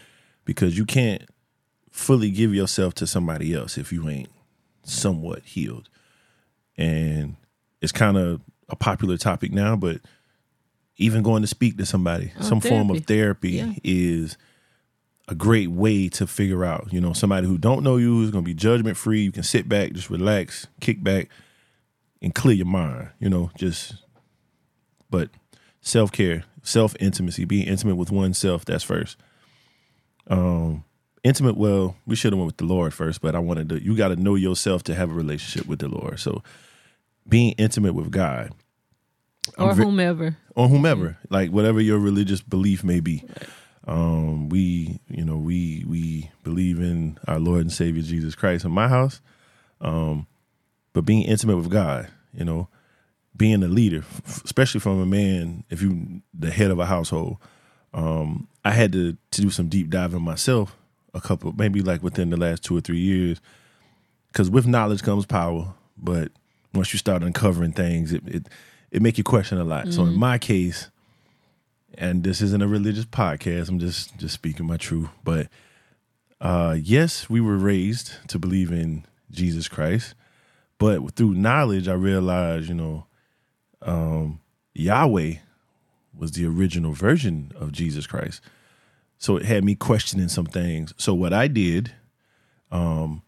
because 0.44 0.76
you 0.76 0.84
can't 0.84 1.22
fully 1.90 2.30
give 2.30 2.54
yourself 2.54 2.94
to 2.94 3.06
somebody 3.06 3.54
else 3.54 3.76
if 3.76 3.92
you 3.92 4.08
ain't 4.08 4.30
somewhat 4.84 5.42
healed 5.44 5.88
and 6.76 7.36
it's 7.80 7.92
kind 7.92 8.16
of 8.16 8.40
a 8.68 8.76
popular 8.76 9.16
topic 9.16 9.52
now 9.52 9.76
but 9.76 10.00
even 11.00 11.22
going 11.22 11.40
to 11.40 11.48
speak 11.48 11.78
to 11.78 11.86
somebody, 11.86 12.30
oh, 12.38 12.42
some 12.42 12.60
therapy. 12.60 12.76
form 12.76 12.90
of 12.90 13.06
therapy 13.06 13.50
yeah. 13.52 13.72
is 13.82 14.36
a 15.28 15.34
great 15.34 15.70
way 15.70 16.08
to 16.10 16.26
figure 16.26 16.64
out, 16.64 16.92
you 16.92 17.00
know, 17.00 17.14
somebody 17.14 17.46
who 17.46 17.56
don't 17.56 17.82
know 17.82 17.96
you, 17.96 18.18
who's 18.18 18.30
going 18.30 18.44
to 18.44 18.48
be 18.48 18.54
judgment 18.54 18.96
free. 18.96 19.22
You 19.22 19.32
can 19.32 19.42
sit 19.42 19.68
back, 19.68 19.92
just 19.92 20.10
relax, 20.10 20.66
kick 20.80 21.02
back 21.02 21.28
and 22.20 22.34
clear 22.34 22.54
your 22.54 22.66
mind, 22.66 23.08
you 23.18 23.30
know, 23.30 23.50
just 23.56 23.94
but 25.10 25.30
self-care, 25.80 26.44
self-intimacy, 26.62 27.44
being 27.44 27.66
intimate 27.66 27.96
with 27.96 28.10
oneself, 28.10 28.64
that's 28.64 28.84
first. 28.84 29.16
Um 30.28 30.84
intimate 31.22 31.56
well, 31.56 31.96
we 32.06 32.16
should 32.16 32.32
have 32.32 32.38
went 32.38 32.46
with 32.46 32.56
the 32.56 32.64
Lord 32.64 32.94
first, 32.94 33.20
but 33.20 33.34
I 33.34 33.38
wanted 33.40 33.68
to 33.70 33.82
you 33.82 33.96
got 33.96 34.08
to 34.08 34.16
know 34.16 34.34
yourself 34.36 34.82
to 34.84 34.94
have 34.94 35.10
a 35.10 35.14
relationship 35.14 35.66
with 35.68 35.80
the 35.80 35.88
Lord. 35.88 36.18
So 36.20 36.42
being 37.28 37.52
intimate 37.58 37.94
with 37.94 38.10
God 38.10 38.52
or 39.58 39.74
whomever 39.74 40.36
or 40.54 40.68
whomever 40.68 41.18
like 41.30 41.50
whatever 41.50 41.80
your 41.80 41.98
religious 41.98 42.40
belief 42.40 42.84
may 42.84 43.00
be 43.00 43.24
um 43.86 44.48
we 44.48 44.98
you 45.08 45.24
know 45.24 45.36
we 45.36 45.84
we 45.88 46.30
believe 46.44 46.78
in 46.78 47.18
our 47.26 47.40
lord 47.40 47.62
and 47.62 47.72
savior 47.72 48.02
jesus 48.02 48.34
christ 48.34 48.64
in 48.64 48.70
my 48.70 48.86
house 48.86 49.20
um 49.80 50.26
but 50.92 51.04
being 51.04 51.22
intimate 51.22 51.56
with 51.56 51.70
god 51.70 52.08
you 52.34 52.44
know 52.44 52.68
being 53.40 53.62
a 53.62 53.68
leader 53.68 54.04
especially 54.44 54.78
from 54.78 55.00
a 55.00 55.06
man 55.06 55.64
if 55.70 55.80
you 55.80 56.20
the 56.34 56.50
head 56.50 56.70
of 56.70 56.78
a 56.78 56.86
household 56.86 57.38
um 57.94 58.46
i 58.64 58.70
had 58.70 58.92
to 58.92 59.16
to 59.30 59.40
do 59.40 59.50
some 59.50 59.68
deep 59.68 59.88
diving 59.88 60.22
myself 60.22 60.76
a 61.14 61.20
couple 61.20 61.52
maybe 61.52 61.80
like 61.80 62.02
within 62.02 62.30
the 62.30 62.36
last 62.36 62.62
two 62.62 62.76
or 62.76 62.80
three 62.80 63.00
years 63.00 63.40
because 64.28 64.50
with 64.50 64.66
knowledge 64.66 65.02
comes 65.02 65.24
power 65.24 65.72
but 65.96 66.30
once 66.74 66.92
you 66.92 66.98
start 66.98 67.22
uncovering 67.22 67.72
things 67.72 68.12
it, 68.12 68.22
it 68.28 68.46
it 68.90 69.02
make 69.02 69.18
you 69.18 69.24
question 69.24 69.58
a 69.58 69.64
lot. 69.64 69.84
Mm-hmm. 69.84 69.92
So 69.92 70.02
in 70.02 70.10
mm-hmm. 70.10 70.20
my 70.20 70.38
case, 70.38 70.90
and 71.94 72.22
this 72.22 72.40
isn't 72.40 72.62
a 72.62 72.68
religious 72.68 73.04
podcast, 73.04 73.68
I'm 73.68 73.78
just 73.78 74.16
just 74.18 74.34
speaking 74.34 74.66
my 74.66 74.76
truth. 74.76 75.08
But 75.24 75.48
uh, 76.40 76.76
yes, 76.80 77.28
we 77.28 77.40
were 77.40 77.56
raised 77.56 78.12
to 78.28 78.38
believe 78.38 78.72
in 78.72 79.04
Jesus 79.30 79.68
Christ, 79.68 80.14
but 80.78 81.14
through 81.14 81.34
knowledge, 81.34 81.88
I 81.88 81.94
realized, 81.94 82.68
you 82.68 82.74
know, 82.74 83.06
um, 83.82 84.40
Yahweh 84.74 85.34
was 86.16 86.32
the 86.32 86.46
original 86.46 86.92
version 86.92 87.52
of 87.56 87.72
Jesus 87.72 88.06
Christ. 88.06 88.40
So 89.18 89.36
it 89.36 89.44
had 89.44 89.64
me 89.64 89.74
questioning 89.74 90.28
some 90.28 90.46
things. 90.46 90.94
So 90.96 91.14
what 91.14 91.32
I 91.32 91.46
did, 91.46 91.92
um, 92.70 93.22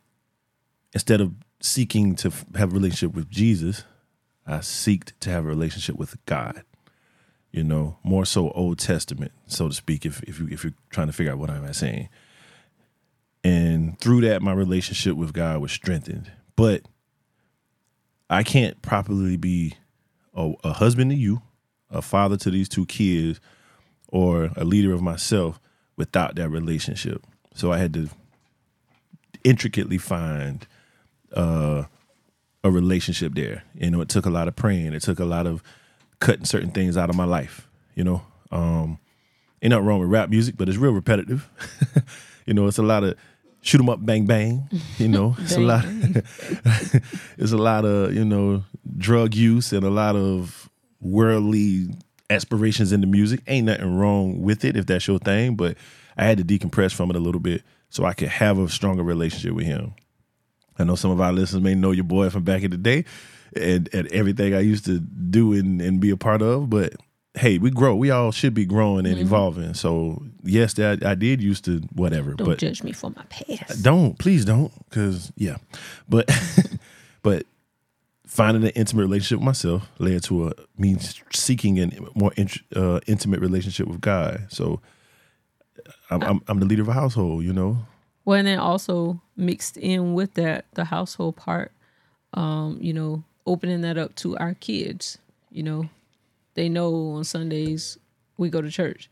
instead 0.92 1.21
of 1.21 1.35
seeking 1.61 2.16
to 2.16 2.32
have 2.56 2.73
a 2.73 2.75
relationship 2.75 3.14
with 3.14 3.30
Jesus, 3.30 3.85
I 4.47 4.61
seek 4.61 5.18
to 5.21 5.30
have 5.30 5.44
a 5.44 5.49
relationship 5.49 5.97
with 5.97 6.16
God. 6.26 6.62
You 7.52 7.62
know, 7.62 7.99
more 8.02 8.25
so 8.25 8.50
Old 8.52 8.78
Testament, 8.78 9.32
so 9.47 9.68
to 9.68 9.75
speak, 9.75 10.06
if 10.06 10.23
if 10.23 10.40
you 10.40 10.49
if 10.50 10.64
you're 10.64 10.73
trying 10.88 11.09
to 11.09 11.12
figure 11.12 11.32
out 11.32 11.38
what 11.38 11.50
I'm 11.50 11.71
saying. 11.75 12.09
And 13.44 13.99
through 14.00 14.23
that, 14.23 14.40
my 14.40 14.52
relationship 14.52 15.16
with 15.16 15.35
God 15.35 15.61
was 15.61 15.71
strengthened. 15.71 16.32
But 16.56 16.82
I 18.30 18.42
can't 18.42 18.80
properly 18.80 19.37
be 19.37 19.75
a, 20.35 20.53
a 20.65 20.73
husband 20.73 21.11
to 21.11 21.17
you, 21.17 21.43
a 21.91 22.03
father 22.03 22.37
to 22.39 22.51
these 22.51 22.69
two 22.69 22.87
kids, 22.87 23.41
or 24.09 24.51
a 24.57 24.65
leader 24.65 24.93
of 24.93 25.03
myself 25.03 25.61
without 25.97 26.35
that 26.37 26.49
relationship. 26.49 27.25
So 27.55 27.73
I 27.73 27.79
had 27.79 27.95
to 27.95 28.09
intricately 29.45 29.99
find 29.99 30.67
uh, 31.35 31.85
a 32.65 32.71
relationship 32.71 33.35
there. 33.35 33.65
You 33.75 33.91
know, 33.91 34.01
it 34.01 34.09
took 34.09 34.27
a 34.27 34.31
lot 34.31 34.49
of 34.49 34.57
praying. 34.57 34.93
It 34.93 35.03
took 35.03 35.19
a 35.19 35.25
lot 35.25 35.47
of 35.47 35.62
cutting 36.21 36.45
certain 36.45 36.71
things 36.71 36.97
out 36.97 37.11
of 37.11 37.17
my 37.17 37.25
life. 37.25 37.69
You 37.95 38.05
know, 38.05 38.23
um, 38.51 38.99
ain't 39.61 39.71
nothing 39.71 39.87
wrong 39.87 40.01
with 40.01 40.09
rap 40.09 40.31
music, 40.31 40.57
but 40.57 40.69
it's 40.69 40.79
real 40.79 40.93
repetitive. 40.93 41.49
you 42.47 42.55
know, 42.55 42.67
it's 42.67 42.79
a 42.79 42.83
lot 42.83 43.05
of 43.05 43.17
shoot 43.62 43.81
'em 43.81 43.88
up, 43.88 44.04
bang 44.04 44.26
bang. 44.26 44.69
You 44.99 45.09
know, 45.09 45.37
it's 45.40 45.57
a 45.57 45.61
lot. 45.61 45.85
it's 47.38 47.52
a 47.52 47.57
lot 47.57 47.85
of 47.85 48.14
you 48.14 48.25
know 48.25 48.64
drug 48.99 49.35
use 49.35 49.73
and 49.73 49.85
a 49.85 49.90
lot 49.90 50.16
of 50.16 50.69
worldly 51.00 51.88
aspirations 52.28 52.92
in 52.92 53.00
the 53.00 53.07
music. 53.07 53.40
Ain't 53.47 53.66
nothing 53.66 53.97
wrong 53.97 54.42
with 54.42 54.64
it 54.64 54.76
if 54.76 54.87
that's 54.87 55.07
your 55.07 55.19
thing, 55.19 55.57
but 55.57 55.76
I 56.16 56.25
had 56.25 56.38
to 56.38 56.45
decompress 56.45 56.92
from 56.92 57.11
it 57.11 57.16
a 57.16 57.21
little 57.21 57.40
bit 57.40 57.62
so 57.88 58.04
I 58.04 58.12
could 58.12 58.28
have 58.28 58.59
a 58.59 58.69
stronger 58.69 59.02
relationship 59.02 59.54
with 59.54 59.66
him. 59.66 59.95
I 60.78 60.85
know 60.85 60.95
some 60.95 61.11
of 61.11 61.21
our 61.21 61.33
listeners 61.33 61.62
may 61.62 61.75
know 61.75 61.90
your 61.90 62.04
boy 62.04 62.31
from 62.31 62.45
back 62.45 62.62
in 62.62 62.71
the 62.71 62.76
day 62.78 63.04
and, 63.54 63.88
and 63.92 64.09
everything 64.09 64.54
I 64.54 64.61
used 64.61 64.87
to 64.87 64.99
do 65.00 65.52
and, 65.52 65.81
and 65.83 66.00
be 66.00 66.11
a 66.11 66.16
part 66.16 66.40
of, 66.42 66.71
but 66.71 66.95
hey, 67.35 67.59
we 67.59 67.71
grow. 67.71 67.95
We 67.95 68.11
all 68.11 68.33
should 68.33 68.55
be 68.55 68.65
growing 68.65 69.07
and 69.07 69.17
mm-hmm. 69.17 69.25
evolving. 69.25 69.75
So 69.75 70.23
yes, 70.43 70.75
that 70.75 71.05
I 71.05 71.15
did 71.15 71.43
used 71.43 71.65
to 71.65 71.81
whatever. 71.95 72.35
Don't 72.35 72.47
but 72.47 72.59
judge 72.59 72.83
me 72.83 72.93
for 72.93 73.11
my 73.11 73.25
past. 73.29 73.83
Don't 73.83 74.19
please 74.19 74.45
don't, 74.45 74.73
because 74.89 75.33
yeah, 75.37 75.57
but 76.09 76.31
but 77.23 77.47
finding 78.27 78.65
an 78.65 78.71
intimate 78.71 79.03
relationship 79.03 79.39
with 79.39 79.47
myself 79.47 79.91
led 79.99 80.23
to 80.25 80.49
a 80.49 80.53
me 80.77 80.97
seeking 81.33 81.79
a 81.79 81.91
more 82.15 82.33
uh, 82.77 83.01
intimate 83.07 83.41
relationship 83.41 83.87
with 83.87 84.01
God. 84.01 84.47
So 84.49 84.81
I'm, 86.11 86.23
I'm, 86.23 86.43
I'm 86.49 86.61
the 86.61 86.67
leader 86.67 86.83
of 86.83 86.89
a 86.89 86.95
household. 86.95 87.45
You 87.45 87.53
know. 87.53 87.79
Well, 88.25 88.39
and 88.39 88.47
then 88.47 88.59
also 88.59 89.21
mixed 89.37 89.77
in 89.77 90.15
with 90.15 90.35
that, 90.35 90.67
the 90.75 90.85
household 90.85 91.35
part, 91.35 91.73
um, 92.35 92.79
you 92.81 92.93
know, 92.93 93.25
opening 93.47 93.81
that 93.81 93.99
up 93.99 94.15
to 94.17 94.37
our 94.39 94.55
kids. 94.55 95.19
You 95.51 95.65
know, 95.65 95.89
they 96.54 96.68
know 96.68 97.12
on 97.12 97.25
Sundays 97.25 97.99
we 98.37 98.50
go 98.50 98.61
to 98.61 98.71
church. 98.71 99.11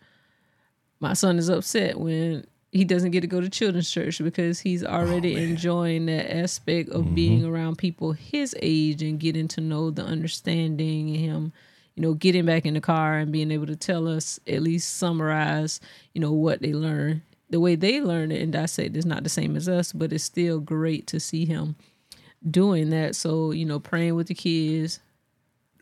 My 1.01 1.15
son 1.15 1.39
is 1.39 1.49
upset 1.49 1.99
when 1.99 2.47
he 2.73 2.85
doesn't 2.85 3.11
get 3.11 3.23
to 3.23 3.27
go 3.27 3.41
to 3.41 3.49
children's 3.49 3.91
church 3.91 4.23
because 4.23 4.61
he's 4.61 4.85
already 4.85 5.37
oh, 5.37 5.41
enjoying 5.41 6.07
that 6.07 6.35
aspect 6.35 6.91
of 6.91 7.05
mm-hmm. 7.05 7.15
being 7.15 7.45
around 7.45 7.79
people 7.79 8.13
his 8.13 8.55
age 8.61 9.03
and 9.03 9.19
getting 9.19 9.49
to 9.49 9.61
know 9.61 9.91
the 9.91 10.03
understanding 10.03 11.09
and 11.09 11.17
him 11.17 11.53
you 11.97 12.03
know 12.03 12.15
getting 12.15 12.47
back 12.47 12.65
in 12.65 12.75
the 12.75 12.81
car 12.81 13.19
and 13.19 13.33
being 13.33 13.51
able 13.51 13.67
to 13.67 13.77
tell 13.77 14.07
us 14.07 14.39
at 14.47 14.63
least 14.63 14.97
summarize 14.97 15.81
you 16.15 16.21
know 16.21 16.33
what 16.33 16.63
they 16.63 16.73
learn 16.73 17.23
the 17.51 17.61
way 17.61 17.75
they 17.75 18.01
learn 18.01 18.31
it 18.31 18.41
and 18.41 18.53
dissect 18.53 18.97
is 18.97 19.07
not 19.07 19.25
the 19.25 19.29
same 19.29 19.57
as 19.57 19.69
us 19.69 19.93
but 19.93 20.13
it's 20.13 20.25
still 20.25 20.61
great 20.61 21.07
to 21.07 21.19
see 21.19 21.45
him 21.45 21.75
doing 22.49 22.91
that 22.91 23.17
so 23.17 23.51
you 23.51 23.65
know 23.65 23.81
praying 23.81 24.15
with 24.15 24.29
the 24.29 24.35
kids 24.35 25.01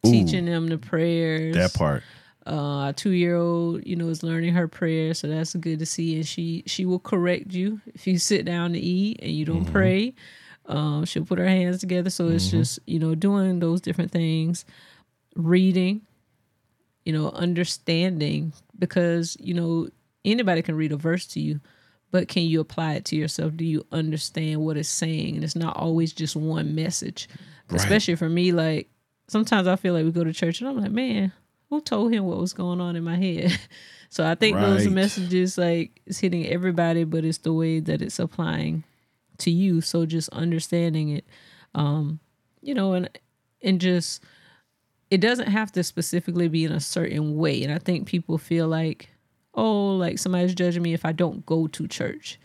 teaching 0.05 0.45
them 0.45 0.69
the 0.69 0.79
prayers 0.79 1.55
that 1.55 1.75
part 1.75 2.03
uh, 2.49 2.89
a 2.89 2.95
two 2.97 3.11
year 3.11 3.37
old, 3.37 3.87
you 3.87 3.95
know, 3.95 4.09
is 4.09 4.23
learning 4.23 4.55
her 4.55 4.67
prayer, 4.67 5.13
so 5.13 5.29
that's 5.29 5.55
good 5.55 5.79
to 5.79 5.87
see. 5.87 6.17
And 6.17 6.27
she 6.27 6.65
she 6.67 6.87
will 6.87 6.99
correct 6.99 7.53
you 7.53 7.81
if 7.95 8.07
you 8.07 8.19
sit 8.19 8.47
down 8.47 8.73
to 8.73 8.79
eat 8.79 9.21
and 9.23 9.33
you 9.33 9.45
don't 9.45 9.65
mm-hmm. 9.65 9.73
pray. 9.73 10.15
Um, 10.65 11.05
she'll 11.05 11.25
put 11.25 11.39
her 11.39 11.49
hands 11.49 11.81
together. 11.81 12.11
So 12.11 12.29
it's 12.29 12.49
mm-hmm. 12.49 12.59
just 12.59 12.79
you 12.87 12.99
know 12.99 13.15
doing 13.15 13.61
those 13.61 13.83
different 13.83 14.13
things, 14.13 14.65
reading, 15.37 16.01
you 17.05 17.13
know, 17.13 17.31
understanding 17.31 18.55
because 18.79 19.37
you 19.39 19.53
know 19.53 19.89
anybody 20.25 20.63
can 20.63 20.75
read 20.75 20.93
a 20.93 20.97
verse 20.97 21.27
to 21.29 21.41
you, 21.41 21.61
but 22.11 22.29
can 22.29 22.45
you 22.45 22.61
apply 22.61 22.95
it 22.95 23.05
to 23.07 23.17
yourself? 23.17 23.55
Do 23.57 23.67
you 23.67 23.85
understand 23.93 24.63
what 24.63 24.79
it's 24.79 24.89
saying? 24.89 25.35
And 25.35 25.45
it's 25.45 25.57
not 25.57 25.77
always 25.77 26.15
just 26.15 26.35
one 26.35 26.75
message. 26.75 27.29
Right. 27.69 27.79
Especially 27.79 28.15
for 28.15 28.31
me, 28.31 28.53
like 28.53 28.89
sometimes 29.29 29.69
I 29.69 29.77
feel 29.77 29.95
like 29.95 30.05
we 30.05 30.11
go 30.11 30.25
to 30.25 30.33
church 30.33 30.61
and 30.61 30.69
I'm 30.69 30.81
like, 30.81 30.91
man, 30.91 31.33
who 31.71 31.81
told 31.81 32.13
him 32.13 32.25
what 32.25 32.39
was 32.39 32.53
going 32.53 32.81
on 32.81 32.97
in 32.97 33.05
my 33.05 33.17
head? 33.17 33.59
so 34.09 34.29
I 34.29 34.35
think 34.35 34.57
right. 34.57 34.67
those 34.67 34.89
messages 34.89 35.57
like 35.57 36.01
it's 36.07 36.19
hitting 36.19 36.47
everybody, 36.47 37.05
but 37.05 37.25
it's 37.25 37.39
the 37.39 37.53
way 37.53 37.81
that 37.81 38.03
it's 38.03 38.19
applying 38.19 38.85
to 39.39 39.51
you. 39.51 39.81
So 39.81 40.07
just 40.07 40.29
understanding 40.31 41.11
it, 41.11 41.27
um, 41.75 42.21
you 42.61 42.75
know, 42.75 42.95
and 42.95 43.09
and 43.63 43.81
just 43.81 44.23
it 45.11 45.21
doesn't 45.21 45.49
have 45.49 45.73
to 45.73 45.85
specifically 45.85 46.49
be 46.49 46.65
in 46.65 46.73
a 46.73 46.81
certain 46.81 47.37
way. 47.37 47.63
And 47.63 47.73
I 47.73 47.79
think 47.79 48.07
people 48.07 48.39
feel 48.39 48.69
like, 48.69 49.09
oh, 49.55 49.97
like 49.97 50.19
somebody's 50.19 50.55
judging 50.55 50.83
me 50.83 50.93
if 50.93 51.05
I 51.05 51.13
don't 51.13 51.45
go 51.47 51.67
to 51.67 51.89
church. 51.89 52.39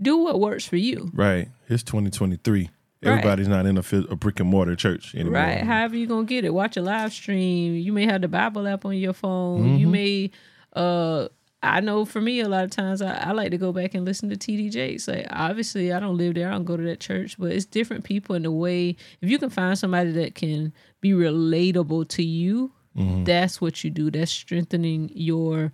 Do 0.00 0.16
what 0.16 0.40
works 0.40 0.66
for 0.66 0.76
you. 0.76 1.10
Right. 1.12 1.48
It's 1.68 1.82
2023. 1.82 2.70
Everybody's 3.02 3.48
right. 3.48 3.64
not 3.64 3.66
in 3.66 3.78
a, 3.78 4.12
a, 4.12 4.16
brick 4.16 4.38
and 4.38 4.48
mortar 4.48 4.76
church 4.76 5.14
anymore. 5.14 5.34
Right. 5.34 5.62
However 5.62 5.96
you 5.96 6.06
gonna 6.06 6.24
get 6.24 6.44
it. 6.44 6.54
Watch 6.54 6.76
a 6.76 6.82
live 6.82 7.12
stream. 7.12 7.74
You 7.74 7.92
may 7.92 8.06
have 8.06 8.22
the 8.22 8.28
Bible 8.28 8.66
app 8.68 8.84
on 8.84 8.96
your 8.96 9.12
phone. 9.12 9.62
Mm-hmm. 9.62 9.76
You 9.76 9.86
may 9.88 10.30
uh 10.74 11.28
I 11.64 11.80
know 11.80 12.04
for 12.04 12.20
me 12.20 12.40
a 12.40 12.48
lot 12.48 12.64
of 12.64 12.70
times 12.70 13.02
I, 13.02 13.14
I 13.14 13.32
like 13.32 13.50
to 13.52 13.58
go 13.58 13.72
back 13.72 13.94
and 13.94 14.04
listen 14.04 14.28
to 14.30 14.36
TD 14.36 14.70
Jakes. 14.70 15.08
Like 15.08 15.26
obviously 15.30 15.92
I 15.92 16.00
don't 16.00 16.16
live 16.16 16.34
there, 16.34 16.48
I 16.48 16.52
don't 16.52 16.64
go 16.64 16.76
to 16.76 16.82
that 16.84 17.00
church, 17.00 17.36
but 17.38 17.52
it's 17.52 17.64
different 17.64 18.04
people 18.04 18.36
in 18.36 18.42
the 18.42 18.52
way 18.52 18.96
if 19.20 19.28
you 19.28 19.38
can 19.38 19.50
find 19.50 19.76
somebody 19.76 20.12
that 20.12 20.34
can 20.34 20.72
be 21.00 21.10
relatable 21.10 22.08
to 22.08 22.22
you, 22.22 22.72
mm-hmm. 22.96 23.24
that's 23.24 23.60
what 23.60 23.82
you 23.82 23.90
do. 23.90 24.10
That's 24.10 24.30
strengthening 24.30 25.10
your, 25.14 25.72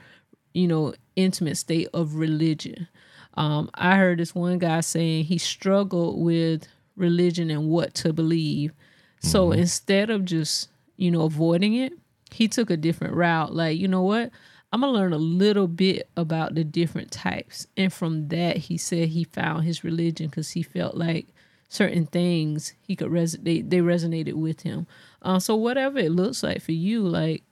you 0.55 0.67
know, 0.67 0.95
intimate 1.17 1.57
state 1.57 1.89
of 1.93 2.15
religion. 2.15 2.89
Um, 3.35 3.71
I 3.75 3.97
heard 3.97 4.19
this 4.19 4.35
one 4.35 4.59
guy 4.59 4.81
saying 4.81 5.25
he 5.25 5.39
struggled 5.39 6.21
with 6.21 6.67
religion 6.99 7.51
and 7.51 7.69
what 7.69 7.95
to 7.95 8.13
believe. 8.13 8.71
Mm-hmm. 8.71 9.29
So 9.29 9.53
instead 9.53 10.11
of 10.11 10.25
just, 10.25 10.69
you 10.97 11.11
know, 11.11 11.23
avoiding 11.23 11.75
it, 11.75 11.93
he 12.31 12.49
took 12.49 12.71
a 12.71 12.77
different 12.77 13.15
route. 13.15 13.55
Like, 13.55 13.79
you 13.79 13.89
know 13.89 14.03
what? 14.03 14.31
I'm 14.73 14.81
gonna 14.83 14.93
learn 14.93 15.13
a 15.13 15.19
little 15.19 15.67
bit 15.67 16.11
about 16.17 16.55
the 16.55 16.65
different 16.65 17.11
types. 17.11 17.67
And 17.77 17.93
from 17.93 18.29
that, 18.29 18.57
he 18.57 18.77
said 18.77 19.09
he 19.09 19.25
found 19.25 19.65
his 19.65 19.83
religion 19.83 20.29
because 20.29 20.51
he 20.51 20.63
felt 20.63 20.95
like 20.95 21.29
certain 21.69 22.07
things 22.07 22.75
he 22.81 22.97
could 22.97 23.11
resonate, 23.11 23.71
they 23.71 23.79
resonated 23.79 24.35
with 24.35 24.63
him. 24.63 24.87
Uh, 25.23 25.39
so 25.39 25.55
whatever 25.55 25.99
it 25.99 26.13
looks 26.13 26.43
like 26.43 26.63
for 26.63 26.73
you, 26.73 27.03
like, 27.03 27.43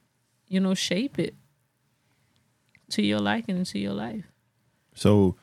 you 0.49 0.61
know, 0.61 0.75
shape 0.75 1.19
it 1.19 1.35
to 2.91 3.03
your 3.03 3.19
liking 3.19 3.57
and 3.57 3.67
to 3.67 3.79
your 3.79 3.93
life. 3.95 4.25
So 4.95 5.37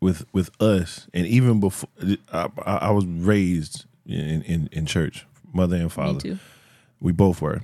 with 0.00 0.24
with 0.32 0.50
us, 0.60 1.06
and 1.12 1.26
even 1.26 1.60
before 1.60 1.90
I, 2.32 2.48
I 2.64 2.90
was 2.90 3.04
raised 3.06 3.84
in, 4.06 4.42
in, 4.42 4.68
in 4.72 4.86
church, 4.86 5.26
mother 5.52 5.76
and 5.76 5.92
father. 5.92 6.38
We 7.00 7.12
both 7.12 7.40
were. 7.40 7.62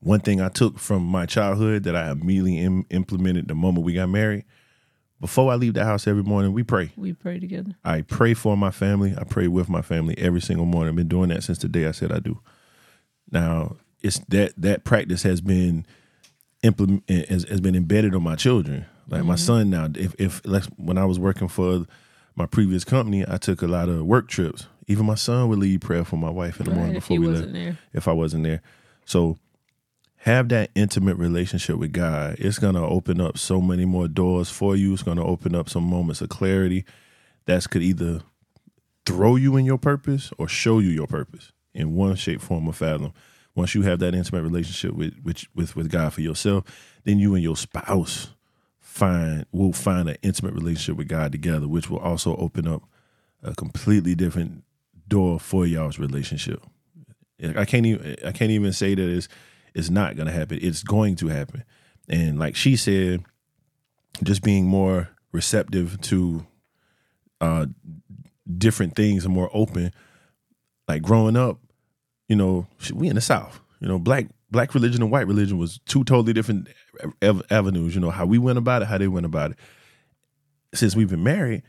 One 0.00 0.20
thing 0.20 0.40
I 0.40 0.48
took 0.48 0.78
from 0.78 1.02
my 1.04 1.26
childhood 1.26 1.82
that 1.84 1.96
I 1.96 2.10
immediately 2.10 2.58
Im- 2.58 2.86
implemented 2.90 3.48
the 3.48 3.54
moment 3.54 3.84
we 3.84 3.94
got 3.94 4.08
married. 4.08 4.44
Before 5.20 5.50
I 5.50 5.56
leave 5.56 5.74
the 5.74 5.84
house 5.84 6.06
every 6.06 6.22
morning, 6.22 6.52
we 6.52 6.62
pray. 6.62 6.92
We 6.96 7.12
pray 7.12 7.40
together. 7.40 7.74
I 7.84 8.02
pray 8.02 8.34
for 8.34 8.56
my 8.56 8.70
family. 8.70 9.14
I 9.18 9.24
pray 9.24 9.48
with 9.48 9.68
my 9.68 9.82
family 9.82 10.16
every 10.16 10.40
single 10.40 10.66
morning. 10.66 10.90
I've 10.90 10.96
been 10.96 11.08
doing 11.08 11.30
that 11.30 11.42
since 11.42 11.58
the 11.58 11.68
day 11.68 11.86
I 11.86 11.90
said 11.90 12.12
I 12.12 12.20
do. 12.20 12.38
Now, 13.30 13.76
it's 14.00 14.20
that 14.28 14.52
that 14.56 14.84
practice 14.84 15.24
has 15.24 15.40
been 15.40 15.84
implement 16.62 17.08
has, 17.08 17.44
has 17.44 17.60
been 17.60 17.74
embedded 17.74 18.14
on 18.14 18.22
my 18.22 18.36
children. 18.36 18.86
Like 19.08 19.20
mm-hmm. 19.20 19.28
my 19.28 19.36
son 19.36 19.70
now, 19.70 19.88
if 19.94 20.14
if 20.18 20.42
like 20.44 20.64
when 20.76 20.98
I 20.98 21.04
was 21.04 21.18
working 21.18 21.48
for 21.48 21.86
my 22.34 22.46
previous 22.46 22.84
company, 22.84 23.24
I 23.26 23.36
took 23.38 23.62
a 23.62 23.66
lot 23.66 23.88
of 23.88 24.04
work 24.04 24.28
trips. 24.28 24.66
Even 24.86 25.06
my 25.06 25.14
son 25.14 25.48
would 25.48 25.58
lead 25.58 25.80
prayer 25.80 26.04
for 26.04 26.16
my 26.16 26.30
wife 26.30 26.60
in 26.60 26.64
the 26.64 26.70
right, 26.70 26.76
morning 26.76 26.94
before 26.94 27.18
we 27.18 27.26
left. 27.26 27.52
There. 27.52 27.78
If 27.92 28.08
I 28.08 28.12
wasn't 28.12 28.44
there, 28.44 28.62
so 29.04 29.38
have 30.22 30.48
that 30.48 30.70
intimate 30.74 31.16
relationship 31.16 31.76
with 31.76 31.92
God. 31.92 32.36
It's 32.38 32.58
gonna 32.58 32.86
open 32.86 33.20
up 33.20 33.38
so 33.38 33.60
many 33.60 33.84
more 33.84 34.08
doors 34.08 34.50
for 34.50 34.76
you. 34.76 34.92
It's 34.92 35.02
gonna 35.02 35.24
open 35.24 35.54
up 35.54 35.68
some 35.68 35.84
moments 35.84 36.20
of 36.20 36.28
clarity 36.28 36.84
that 37.46 37.68
could 37.70 37.82
either 37.82 38.20
throw 39.06 39.36
you 39.36 39.56
in 39.56 39.64
your 39.64 39.78
purpose 39.78 40.30
or 40.36 40.48
show 40.48 40.80
you 40.80 40.90
your 40.90 41.06
purpose 41.06 41.52
in 41.72 41.94
one 41.94 42.14
shape, 42.14 42.40
form, 42.40 42.66
or 42.66 42.74
fathom. 42.74 43.12
Once 43.58 43.74
you 43.74 43.82
have 43.82 43.98
that 43.98 44.14
intimate 44.14 44.42
relationship 44.42 44.94
with 44.94 45.14
with 45.24 45.44
with, 45.52 45.74
with 45.74 45.90
God 45.90 46.14
for 46.14 46.20
yourself, 46.20 46.64
then 47.02 47.18
you 47.18 47.34
and 47.34 47.42
your 47.42 47.56
spouse 47.56 48.28
find 48.78 49.46
will 49.50 49.72
find 49.72 50.08
an 50.08 50.16
intimate 50.22 50.54
relationship 50.54 50.96
with 50.96 51.08
God 51.08 51.32
together, 51.32 51.66
which 51.66 51.90
will 51.90 51.98
also 51.98 52.36
open 52.36 52.68
up 52.68 52.84
a 53.42 53.56
completely 53.56 54.14
different 54.14 54.62
door 55.08 55.40
for 55.40 55.66
y'all's 55.66 55.98
relationship. 55.98 56.62
I 57.42 57.64
can't 57.64 57.84
even 57.84 58.16
I 58.24 58.30
can't 58.30 58.52
even 58.52 58.72
say 58.72 58.94
that 58.94 59.08
it's 59.08 59.28
it's 59.74 59.90
not 59.90 60.16
gonna 60.16 60.30
happen. 60.30 60.60
It's 60.62 60.84
going 60.84 61.16
to 61.16 61.26
happen. 61.26 61.64
And 62.08 62.38
like 62.38 62.54
she 62.54 62.76
said, 62.76 63.24
just 64.22 64.42
being 64.42 64.66
more 64.66 65.08
receptive 65.32 66.00
to 66.02 66.46
uh 67.40 67.66
different 68.56 68.94
things 68.94 69.24
and 69.24 69.34
more 69.34 69.50
open. 69.52 69.92
Like 70.86 71.02
growing 71.02 71.36
up, 71.36 71.58
you 72.28 72.36
know, 72.36 72.66
we 72.94 73.08
in 73.08 73.14
the 73.14 73.20
South. 73.20 73.60
You 73.80 73.88
know, 73.88 73.98
black 73.98 74.26
black 74.50 74.74
religion 74.74 75.02
and 75.02 75.10
white 75.10 75.26
religion 75.26 75.58
was 75.58 75.78
two 75.86 76.04
totally 76.04 76.32
different 76.32 76.68
avenues. 77.22 77.94
You 77.94 78.00
know 78.00 78.10
how 78.10 78.26
we 78.26 78.38
went 78.38 78.58
about 78.58 78.82
it, 78.82 78.88
how 78.88 78.98
they 78.98 79.08
went 79.08 79.26
about 79.26 79.52
it. 79.52 79.58
Since 80.74 80.94
we've 80.94 81.08
been 81.08 81.22
married, 81.22 81.62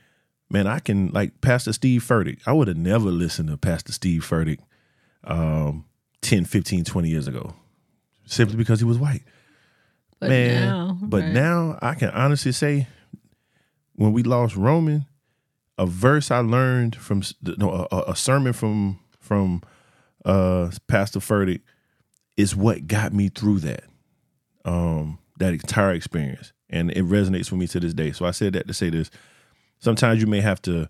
man, 0.50 0.68
I 0.68 0.80
can 0.80 1.10
like 1.10 1.42
Pastor 1.42 1.74
Steve 1.74 2.04
Furtick. 2.04 2.40
I 2.46 2.54
would 2.54 2.68
have 2.68 2.78
never 2.78 3.10
listened 3.10 3.50
to 3.50 3.58
Pastor 3.58 3.94
Steve 3.94 4.22
Furtick 4.22 4.60
um, 5.24 5.86
10, 6.22 6.46
15, 6.46 6.84
20 6.84 7.10
years 7.10 7.28
ago, 7.28 7.56
simply 8.26 8.58
because 8.58 8.80
he 8.80 8.86
was 8.86 8.98
white. 8.98 9.24
But 10.20 10.30
man, 10.30 10.68
now, 10.68 10.98
but 11.02 11.22
right. 11.22 11.34
now 11.34 11.80
I 11.82 11.94
can 11.94 12.10
honestly 12.10 12.52
say, 12.52 12.88
when 13.96 14.12
we 14.12 14.24
lost 14.24 14.56
Roman, 14.56 15.06
a 15.78 15.86
verse 15.86 16.30
I 16.30 16.40
learned 16.40 16.96
from 16.96 17.22
no, 17.42 17.88
a, 17.90 18.12
a 18.12 18.16
sermon 18.16 18.52
from 18.52 19.00
from 19.20 19.62
uh, 20.26 20.70
Pastor 20.88 21.20
Furtick 21.20 21.62
is 22.38 22.56
what 22.56 22.88
got 22.88 23.14
me 23.14 23.30
through 23.30 23.60
that 23.60 23.84
um, 24.66 25.20
that 25.40 25.54
entire 25.54 25.94
experience, 25.94 26.54
and 26.70 26.92
it 26.92 27.04
resonates 27.06 27.52
with 27.52 27.60
me 27.60 27.68
to 27.68 27.80
this 27.80 27.94
day. 27.94 28.12
So 28.12 28.26
I 28.26 28.32
said 28.32 28.54
that 28.54 28.68
to 28.68 28.74
say 28.74 28.90
this: 28.90 29.10
sometimes 29.80 30.22
you 30.22 30.28
may 30.28 30.42
have 30.42 30.62
to 30.64 30.90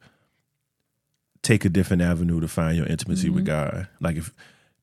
take 1.42 1.66
a 1.66 1.70
different 1.70 2.02
avenue 2.02 2.40
to 2.40 2.48
find 2.48 2.78
your 2.78 2.86
intimacy 2.88 3.28
mm-hmm. 3.28 3.36
with 3.36 3.46
God. 3.46 3.88
Like 4.00 4.18
if 4.18 4.34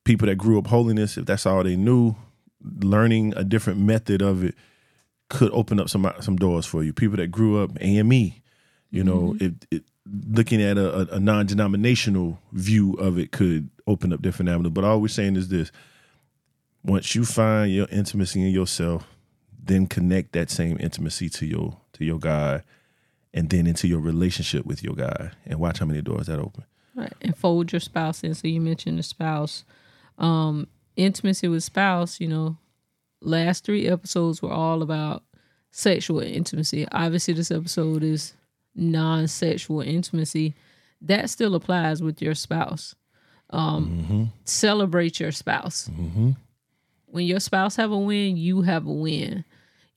people 0.04 0.26
that 0.26 0.37
grew 0.37 0.59
up 0.59 0.68
holiness, 0.68 1.18
if 1.18 1.26
that's 1.26 1.46
all 1.46 1.62
they 1.62 1.76
knew, 1.76 2.16
learning 2.62 3.35
a 3.37 3.44
different 3.44 3.78
method 3.78 4.22
of 4.22 4.42
it 4.42 4.54
could 5.28 5.50
open 5.52 5.80
up 5.80 5.88
some 5.88 6.11
some 6.20 6.37
doors 6.37 6.66
for 6.66 6.82
you. 6.82 6.92
People 6.92 7.16
that 7.16 7.28
grew 7.28 7.62
up 7.62 7.70
AME, 7.80 8.32
you 8.90 9.05
know, 9.05 9.35
mm-hmm. 9.35 9.44
it, 9.44 9.66
it 9.70 9.85
looking 10.29 10.62
at 10.62 10.79
a, 10.79 11.14
a, 11.14 11.20
non-denominational 11.20 12.38
view 12.53 12.94
of 12.94 13.18
it 13.18 13.33
could 13.33 13.68
open 13.87 14.12
up 14.12 14.22
different 14.22 14.49
avenues. 14.49 14.72
But 14.72 14.85
all 14.85 15.01
we're 15.01 15.09
saying 15.09 15.37
is 15.37 15.49
this: 15.49 15.72
once 16.85 17.14
you 17.14 17.25
find 17.25 17.72
your 17.72 17.88
intimacy 17.90 18.42
in 18.42 18.49
yourself, 18.49 19.07
then 19.62 19.87
connect 19.87 20.33
that 20.33 20.51
same 20.51 20.77
intimacy 20.81 21.29
to 21.31 21.46
your 21.46 21.77
to 21.94 22.05
your 22.05 22.18
God 22.18 22.62
and 23.35 23.51
then 23.51 23.66
into 23.66 23.87
your 23.87 24.01
relationship 24.01 24.64
with 24.64 24.83
your 24.83 24.94
God 24.94 25.37
and 25.44 25.61
watch 25.61 25.79
how 25.79 25.87
many 25.87 26.01
doors 26.01 26.27
that 26.27 26.38
open. 26.38 26.64
Right. 26.94 27.12
And 27.20 27.37
fold 27.37 27.70
your 27.70 27.81
spouse 27.81 28.25
in. 28.25 28.35
So 28.35 28.49
you 28.49 28.61
mentioned 28.61 28.99
the 28.99 29.03
spouse. 29.03 29.64
Um, 30.16 30.68
intimacy 30.96 31.46
with 31.46 31.62
spouse, 31.62 32.18
you 32.18 32.29
know, 32.29 32.57
last 33.20 33.64
three 33.64 33.87
episodes 33.87 34.40
were 34.40 34.51
all 34.51 34.81
about 34.81 35.22
sexual 35.70 36.20
intimacy. 36.20 36.87
Obviously, 36.90 37.35
this 37.35 37.51
episode 37.51 38.03
is 38.03 38.33
non 38.76 39.26
sexual 39.26 39.80
intimacy. 39.80 40.54
That 41.02 41.28
still 41.30 41.54
applies 41.54 42.02
with 42.02 42.22
your 42.22 42.34
spouse. 42.34 42.94
Um, 43.50 43.90
Mm-hmm. 44.02 44.24
Celebrate 44.44 45.20
your 45.20 45.32
spouse. 45.32 45.88
When 47.06 47.24
your 47.26 47.40
spouse 47.40 47.76
have 47.76 47.90
a 47.92 47.98
win, 47.98 48.36
you 48.36 48.62
have 48.62 48.86
a 48.86 48.92
win. 48.92 49.44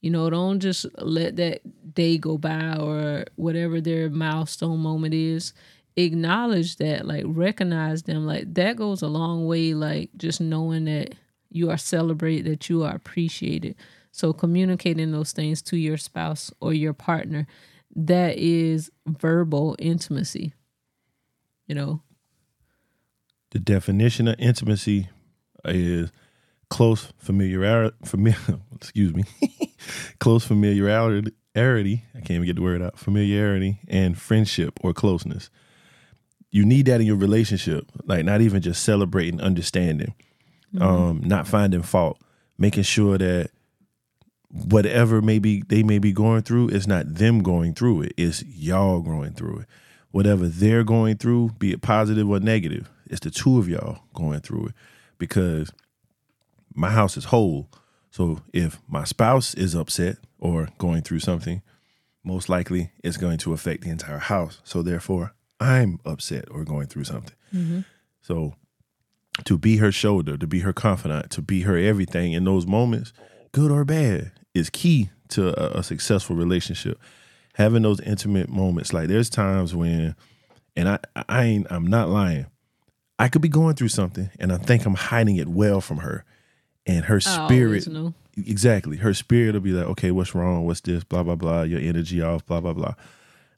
You 0.02 0.12
know, 0.12 0.30
don't 0.30 0.60
just 0.60 0.86
let 0.98 1.36
that 1.38 1.62
day 1.94 2.18
go 2.18 2.38
by 2.38 2.78
or 2.78 3.26
whatever 3.36 3.82
their 3.82 4.10
milestone 4.10 4.80
moment 4.80 5.14
is. 5.14 5.54
Acknowledge 5.98 6.78
that, 6.78 7.06
like 7.06 7.26
recognize 7.28 8.04
them. 8.04 8.26
Like 8.26 8.54
that 8.54 8.78
goes 8.78 9.02
a 9.02 9.08
long 9.08 9.46
way. 9.46 9.74
Like 9.74 10.12
just 10.16 10.40
knowing 10.40 10.86
that 10.86 11.16
you 11.50 11.70
are 11.70 11.78
celebrated, 11.78 12.46
that 12.46 12.70
you 12.70 12.84
are 12.84 12.96
appreciated. 12.96 13.76
So 14.12 14.32
communicating 14.32 15.12
those 15.12 15.34
things 15.34 15.62
to 15.64 15.78
your 15.78 15.98
spouse 15.98 16.52
or 16.62 16.74
your 16.74 16.94
partner, 16.94 17.48
that 17.96 18.38
is 18.38 18.92
verbal 19.08 19.76
intimacy. 19.80 20.54
You 21.68 21.76
know, 21.76 22.02
The 23.52 23.60
definition 23.60 24.28
of 24.28 24.36
intimacy 24.40 25.10
is 25.66 26.12
close 26.70 27.12
familiarity. 27.18 27.96
Familiar, 28.06 28.38
excuse 28.76 29.14
me, 29.14 29.24
close 30.20 30.46
familiarity. 30.46 31.34
I 31.56 32.20
can't 32.20 32.32
even 32.32 32.46
get 32.46 32.56
the 32.56 32.62
word 32.62 32.82
out. 32.82 32.98
Familiarity 32.98 33.80
and 33.88 34.18
friendship 34.18 34.80
or 34.82 34.94
closeness. 34.94 35.50
You 36.52 36.66
need 36.66 36.88
that 36.88 37.02
in 37.02 37.08
your 37.08 37.18
relationship. 37.18 37.86
Like 38.06 38.26
not 38.26 38.42
even 38.42 38.62
just 38.62 38.84
celebrating, 38.84 39.40
understanding, 39.42 40.16
um, 40.80 41.22
not 41.24 41.48
finding 41.48 41.82
fault, 41.84 42.20
making 42.58 42.84
sure 42.84 43.18
that 43.18 43.52
whatever 44.52 45.22
maybe 45.22 45.64
they 45.68 45.84
may 45.84 46.00
be 46.00 46.12
going 46.12 46.42
through, 46.42 46.70
it's 46.70 46.88
not 46.88 47.16
them 47.16 47.44
going 47.44 47.74
through 47.74 48.04
it. 48.04 48.14
It's 48.18 48.44
y'all 48.44 49.02
going 49.02 49.34
through 49.34 49.60
it. 49.60 49.66
Whatever 50.12 50.48
they're 50.48 50.84
going 50.84 51.18
through, 51.18 51.52
be 51.60 51.72
it 51.72 51.82
positive 51.82 52.28
or 52.30 52.40
negative, 52.40 52.90
it's 53.06 53.20
the 53.20 53.30
two 53.30 53.60
of 53.60 53.70
y'all 53.70 54.00
going 54.14 54.40
through 54.40 54.68
it. 54.68 54.74
Because 55.18 55.72
my 56.74 56.90
house 56.90 57.18
is 57.18 57.26
whole. 57.26 57.70
So 58.10 58.42
if 58.54 58.80
my 58.88 59.04
spouse 59.04 59.54
is 59.54 59.76
upset 59.76 60.18
or 60.40 60.70
going 60.78 61.04
through 61.04 61.20
something, 61.20 61.62
most 62.24 62.50
likely 62.50 62.92
it's 63.04 63.18
going 63.18 63.38
to 63.40 63.54
affect 63.54 63.84
the 63.84 63.90
entire 63.90 64.18
house. 64.18 64.62
So 64.64 64.82
therefore, 64.82 65.34
I'm 65.60 66.00
upset 66.06 66.46
or 66.50 66.64
going 66.64 66.88
through 66.88 67.04
something. 67.04 67.36
Mm-hmm. 67.54 67.82
So 68.22 68.56
to 69.44 69.58
be 69.58 69.78
her 69.78 69.92
shoulder, 69.92 70.38
to 70.38 70.48
be 70.48 70.60
her 70.62 70.74
confidant, 70.74 71.30
to 71.32 71.42
be 71.42 71.62
her 71.62 71.78
everything 71.78 72.34
in 72.34 72.46
those 72.46 72.66
moments, 72.66 73.14
good 73.52 73.72
or 73.72 73.86
bad, 73.86 74.32
is 74.54 74.70
key 74.70 75.10
to 75.30 75.50
a, 75.50 75.80
a 75.80 75.84
successful 75.84 76.36
relationship. 76.36 77.00
Having 77.56 77.82
those 77.84 78.00
intimate 78.00 78.50
moments, 78.50 78.94
like 78.94 79.08
there's 79.10 79.30
times 79.30 79.76
when, 79.76 80.16
and 80.76 80.90
I, 80.90 81.00
I 81.28 81.44
ain't, 81.44 81.68
I'm 81.70 81.88
not 81.88 82.10
lying. 82.10 82.46
I 83.18 83.28
could 83.28 83.42
be 83.42 83.50
going 83.50 83.76
through 83.76 83.90
something, 83.90 84.30
and 84.40 84.54
I 84.54 84.58
think 84.58 84.86
I'm 84.86 84.94
hiding 84.94 85.36
it 85.36 85.50
well 85.50 85.82
from 85.82 85.98
her, 85.98 86.24
and 86.86 87.06
her 87.06 87.18
I 87.18 87.20
spirit, 87.20 87.86
exactly, 88.38 88.98
her 88.98 89.14
spirit 89.14 89.56
will 89.56 89.62
be 89.62 89.72
like, 89.72 89.88
okay, 89.88 90.12
what's 90.12 90.34
wrong? 90.34 90.66
What's 90.66 90.80
this? 90.82 91.04
Blah 91.04 91.24
blah 91.24 91.36
blah. 91.36 91.64
Your 91.64 91.82
energy 91.82 92.22
off. 92.22 92.46
Blah 92.46 92.62
blah 92.62 92.74
blah. 92.74 92.94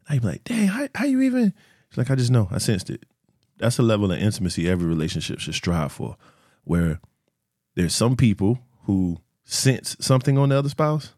I'd 0.09 0.21
be 0.21 0.27
like, 0.27 0.43
dang, 0.45 0.67
how, 0.67 0.87
how 0.95 1.05
you 1.05 1.21
even? 1.21 1.53
She's 1.89 1.97
like, 1.97 2.09
I 2.09 2.15
just 2.15 2.31
know. 2.31 2.47
I 2.49 2.57
sensed 2.57 2.89
it. 2.89 3.03
That's 3.59 3.77
a 3.77 3.83
level 3.83 4.11
of 4.11 4.17
intimacy 4.17 4.67
every 4.67 4.87
relationship 4.87 5.39
should 5.39 5.53
strive 5.53 5.91
for, 5.91 6.17
where 6.63 6.99
there's 7.75 7.93
some 7.93 8.15
people 8.15 8.59
who 8.85 9.19
sense 9.51 9.97
something 9.99 10.37
on 10.37 10.49
the 10.49 10.57
other 10.57 10.69
spouse, 10.69 11.13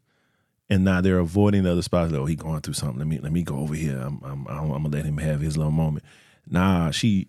and 0.68 0.84
now 0.84 1.00
they're 1.00 1.18
avoiding 1.18 1.62
the 1.62 1.72
other 1.72 1.82
spouse. 1.82 2.12
Oh, 2.12 2.26
he 2.26 2.34
going 2.36 2.60
through 2.60 2.74
something. 2.74 2.98
Let 2.98 3.06
me 3.06 3.18
let 3.18 3.32
me 3.32 3.42
go 3.42 3.58
over 3.58 3.74
here. 3.74 3.98
I'm 3.98 4.20
I'm 4.24 4.46
I'm, 4.48 4.70
I'm 4.72 4.82
gonna 4.82 4.88
let 4.96 5.04
him 5.04 5.18
have 5.18 5.40
his 5.40 5.56
little 5.56 5.72
moment. 5.72 6.04
Nah, 6.48 6.90
she 6.90 7.28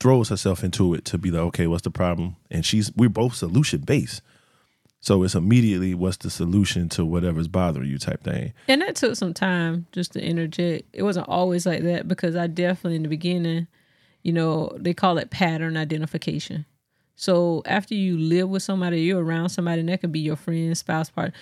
throws 0.00 0.28
herself 0.28 0.62
into 0.62 0.94
it 0.94 1.04
to 1.06 1.18
be 1.18 1.30
like, 1.30 1.42
okay, 1.42 1.66
what's 1.66 1.82
the 1.82 1.90
problem? 1.90 2.36
And 2.50 2.64
she's 2.64 2.92
we're 2.94 3.08
both 3.08 3.34
solution 3.34 3.80
based. 3.80 4.22
So 5.00 5.22
it's 5.22 5.36
immediately 5.36 5.94
what's 5.94 6.16
the 6.16 6.30
solution 6.30 6.88
to 6.90 7.04
whatever's 7.04 7.46
bothering 7.46 7.88
you 7.88 7.98
type 7.98 8.24
thing. 8.24 8.52
And 8.66 8.82
that 8.82 8.96
took 8.96 9.14
some 9.14 9.32
time 9.32 9.86
just 9.92 10.12
to 10.14 10.20
interject. 10.20 10.88
It 10.92 11.04
wasn't 11.04 11.28
always 11.28 11.66
like 11.66 11.84
that 11.84 12.08
because 12.08 12.34
I 12.34 12.48
definitely 12.48 12.96
in 12.96 13.04
the 13.04 13.08
beginning, 13.08 13.68
you 14.24 14.32
know, 14.32 14.72
they 14.76 14.94
call 14.94 15.18
it 15.18 15.30
pattern 15.30 15.76
identification. 15.76 16.66
So 17.20 17.62
after 17.66 17.96
you 17.96 18.16
live 18.16 18.48
with 18.48 18.62
somebody, 18.62 19.02
you're 19.02 19.24
around 19.24 19.48
somebody, 19.48 19.80
and 19.80 19.88
that 19.88 20.00
could 20.00 20.12
be 20.12 20.20
your 20.20 20.36
friend, 20.36 20.78
spouse, 20.78 21.10
partner. 21.10 21.34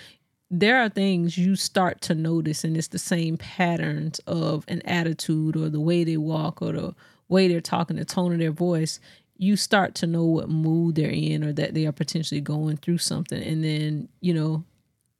There 0.49 0.81
are 0.81 0.89
things 0.89 1.37
you 1.37 1.55
start 1.55 2.01
to 2.01 2.15
notice, 2.15 2.63
and 2.63 2.75
it's 2.75 2.87
the 2.87 2.97
same 2.97 3.37
patterns 3.37 4.17
of 4.25 4.65
an 4.67 4.81
attitude 4.85 5.55
or 5.55 5.69
the 5.69 5.79
way 5.79 6.03
they 6.03 6.17
walk 6.17 6.63
or 6.63 6.71
the 6.71 6.95
way 7.29 7.47
they're 7.47 7.61
talking, 7.61 7.97
the 7.97 8.05
tone 8.05 8.33
of 8.33 8.39
their 8.39 8.49
voice. 8.49 8.99
You 9.37 9.55
start 9.55 9.93
to 9.95 10.07
know 10.07 10.25
what 10.25 10.49
mood 10.49 10.95
they're 10.95 11.11
in 11.11 11.43
or 11.43 11.53
that 11.53 11.75
they 11.75 11.85
are 11.85 11.91
potentially 11.91 12.41
going 12.41 12.77
through 12.77 12.97
something. 12.97 13.43
And 13.43 13.63
then, 13.63 14.09
you 14.19 14.33
know, 14.33 14.63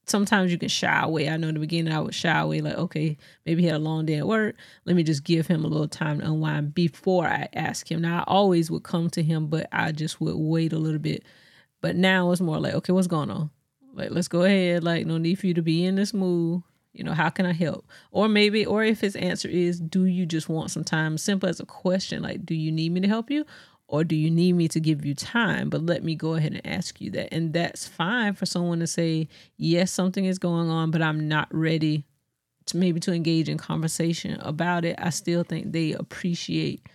sometimes 0.07 0.51
you 0.51 0.57
can 0.57 0.69
shy 0.69 1.01
away. 1.01 1.29
I 1.29 1.37
know 1.37 1.49
in 1.49 1.53
the 1.53 1.59
beginning 1.59 1.93
I 1.93 1.99
would 1.99 2.15
shy 2.15 2.39
away, 2.39 2.61
like, 2.61 2.77
okay, 2.77 3.17
maybe 3.45 3.61
he 3.61 3.67
had 3.67 3.77
a 3.77 3.79
long 3.79 4.05
day 4.05 4.15
at 4.15 4.27
work. 4.27 4.55
Let 4.85 4.95
me 4.95 5.03
just 5.03 5.23
give 5.23 5.47
him 5.47 5.63
a 5.63 5.67
little 5.67 5.87
time 5.87 6.19
to 6.19 6.25
unwind 6.25 6.73
before 6.73 7.27
I 7.27 7.47
ask 7.53 7.91
him. 7.91 8.01
Now 8.01 8.19
I 8.19 8.23
always 8.23 8.71
would 8.71 8.83
come 8.83 9.09
to 9.11 9.23
him, 9.23 9.47
but 9.47 9.67
I 9.71 9.91
just 9.91 10.19
would 10.21 10.35
wait 10.35 10.73
a 10.73 10.79
little 10.79 10.99
bit. 10.99 11.23
But 11.81 11.95
now 11.95 12.31
it's 12.31 12.41
more 12.41 12.59
like, 12.59 12.73
okay, 12.73 12.93
what's 12.93 13.07
going 13.07 13.29
on? 13.29 13.51
Like, 13.93 14.11
let's 14.11 14.27
go 14.27 14.43
ahead. 14.43 14.83
Like, 14.83 15.05
no 15.05 15.17
need 15.17 15.39
for 15.39 15.47
you 15.47 15.53
to 15.55 15.61
be 15.61 15.85
in 15.85 15.95
this 15.95 16.13
mood. 16.13 16.63
You 16.93 17.03
know, 17.03 17.13
how 17.13 17.29
can 17.29 17.45
I 17.45 17.53
help? 17.53 17.87
Or 18.11 18.27
maybe, 18.27 18.65
or 18.65 18.83
if 18.83 19.01
his 19.01 19.15
answer 19.15 19.47
is, 19.47 19.79
do 19.79 20.05
you 20.05 20.25
just 20.25 20.49
want 20.49 20.71
some 20.71 20.83
time? 20.83 21.17
Simple 21.19 21.47
as 21.47 21.59
a 21.59 21.65
question, 21.65 22.23
like, 22.23 22.43
do 22.43 22.55
you 22.55 22.71
need 22.71 22.91
me 22.91 23.01
to 23.01 23.07
help 23.07 23.29
you? 23.29 23.45
Or 23.87 24.03
do 24.03 24.15
you 24.15 24.29
need 24.29 24.53
me 24.53 24.67
to 24.69 24.79
give 24.79 25.05
you 25.05 25.15
time? 25.15 25.69
But 25.69 25.85
let 25.85 26.03
me 26.03 26.15
go 26.15 26.35
ahead 26.35 26.53
and 26.53 26.67
ask 26.67 26.99
you 26.99 27.09
that. 27.11 27.33
And 27.33 27.53
that's 27.53 27.87
fine 27.87 28.33
for 28.33 28.45
someone 28.45 28.79
to 28.79 28.87
say, 28.87 29.29
yes, 29.55 29.91
something 29.91 30.25
is 30.25 30.39
going 30.39 30.69
on, 30.69 30.91
but 30.91 31.01
I'm 31.01 31.27
not 31.27 31.47
ready 31.51 32.05
to 32.65 32.77
maybe 32.77 32.99
to 32.99 33.13
engage 33.13 33.47
in 33.47 33.57
conversation 33.57 34.39
about 34.41 34.83
it. 34.83 34.95
I 34.99 35.09
still 35.09 35.43
think 35.43 35.71
they 35.71 35.93
appreciate 35.93 36.85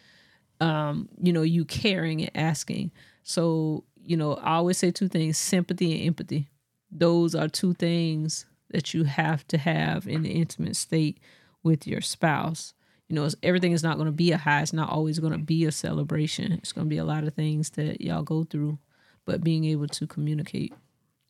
um, 0.63 1.09
you 1.21 1.33
know, 1.33 1.43
you 1.43 1.65
caring 1.65 2.21
and 2.23 2.31
asking. 2.37 2.93
So, 3.25 3.85
you 4.05 4.17
know, 4.17 4.35
I 4.35 4.55
always 4.55 4.79
say 4.79 4.93
two 4.93 5.09
things 5.09 5.37
sympathy 5.37 5.93
and 5.93 6.07
empathy. 6.07 6.49
Those 6.91 7.35
are 7.35 7.49
two 7.49 7.75
things 7.75 8.47
that 8.71 8.95
you 8.95 9.05
have 9.05 9.47
to 9.49 9.59
have 9.59 10.07
in 10.07 10.23
the 10.23 10.31
intimate 10.31 10.77
state 10.77 11.19
with 11.65 11.87
your 11.87 12.01
spouse. 12.01 12.75
You 13.13 13.21
know, 13.21 13.29
everything 13.43 13.73
is 13.73 13.83
not 13.83 13.97
going 13.99 14.07
to 14.07 14.13
be 14.13 14.33
a 14.33 14.39
high. 14.39 14.63
It's 14.63 14.73
not 14.73 14.89
always 14.89 15.19
going 15.19 15.35
to 15.35 15.39
be 15.39 15.67
a 15.67 15.71
celebration. 15.73 16.51
It's 16.53 16.73
going 16.73 16.87
to 16.87 16.89
be 16.89 16.97
a 16.97 17.05
lot 17.05 17.25
of 17.25 17.35
things 17.35 17.69
that 17.71 18.01
y'all 18.01 18.23
go 18.23 18.45
through, 18.45 18.79
but 19.27 19.45
being 19.45 19.67
able 19.67 19.87
to 19.89 20.07
communicate 20.07 20.73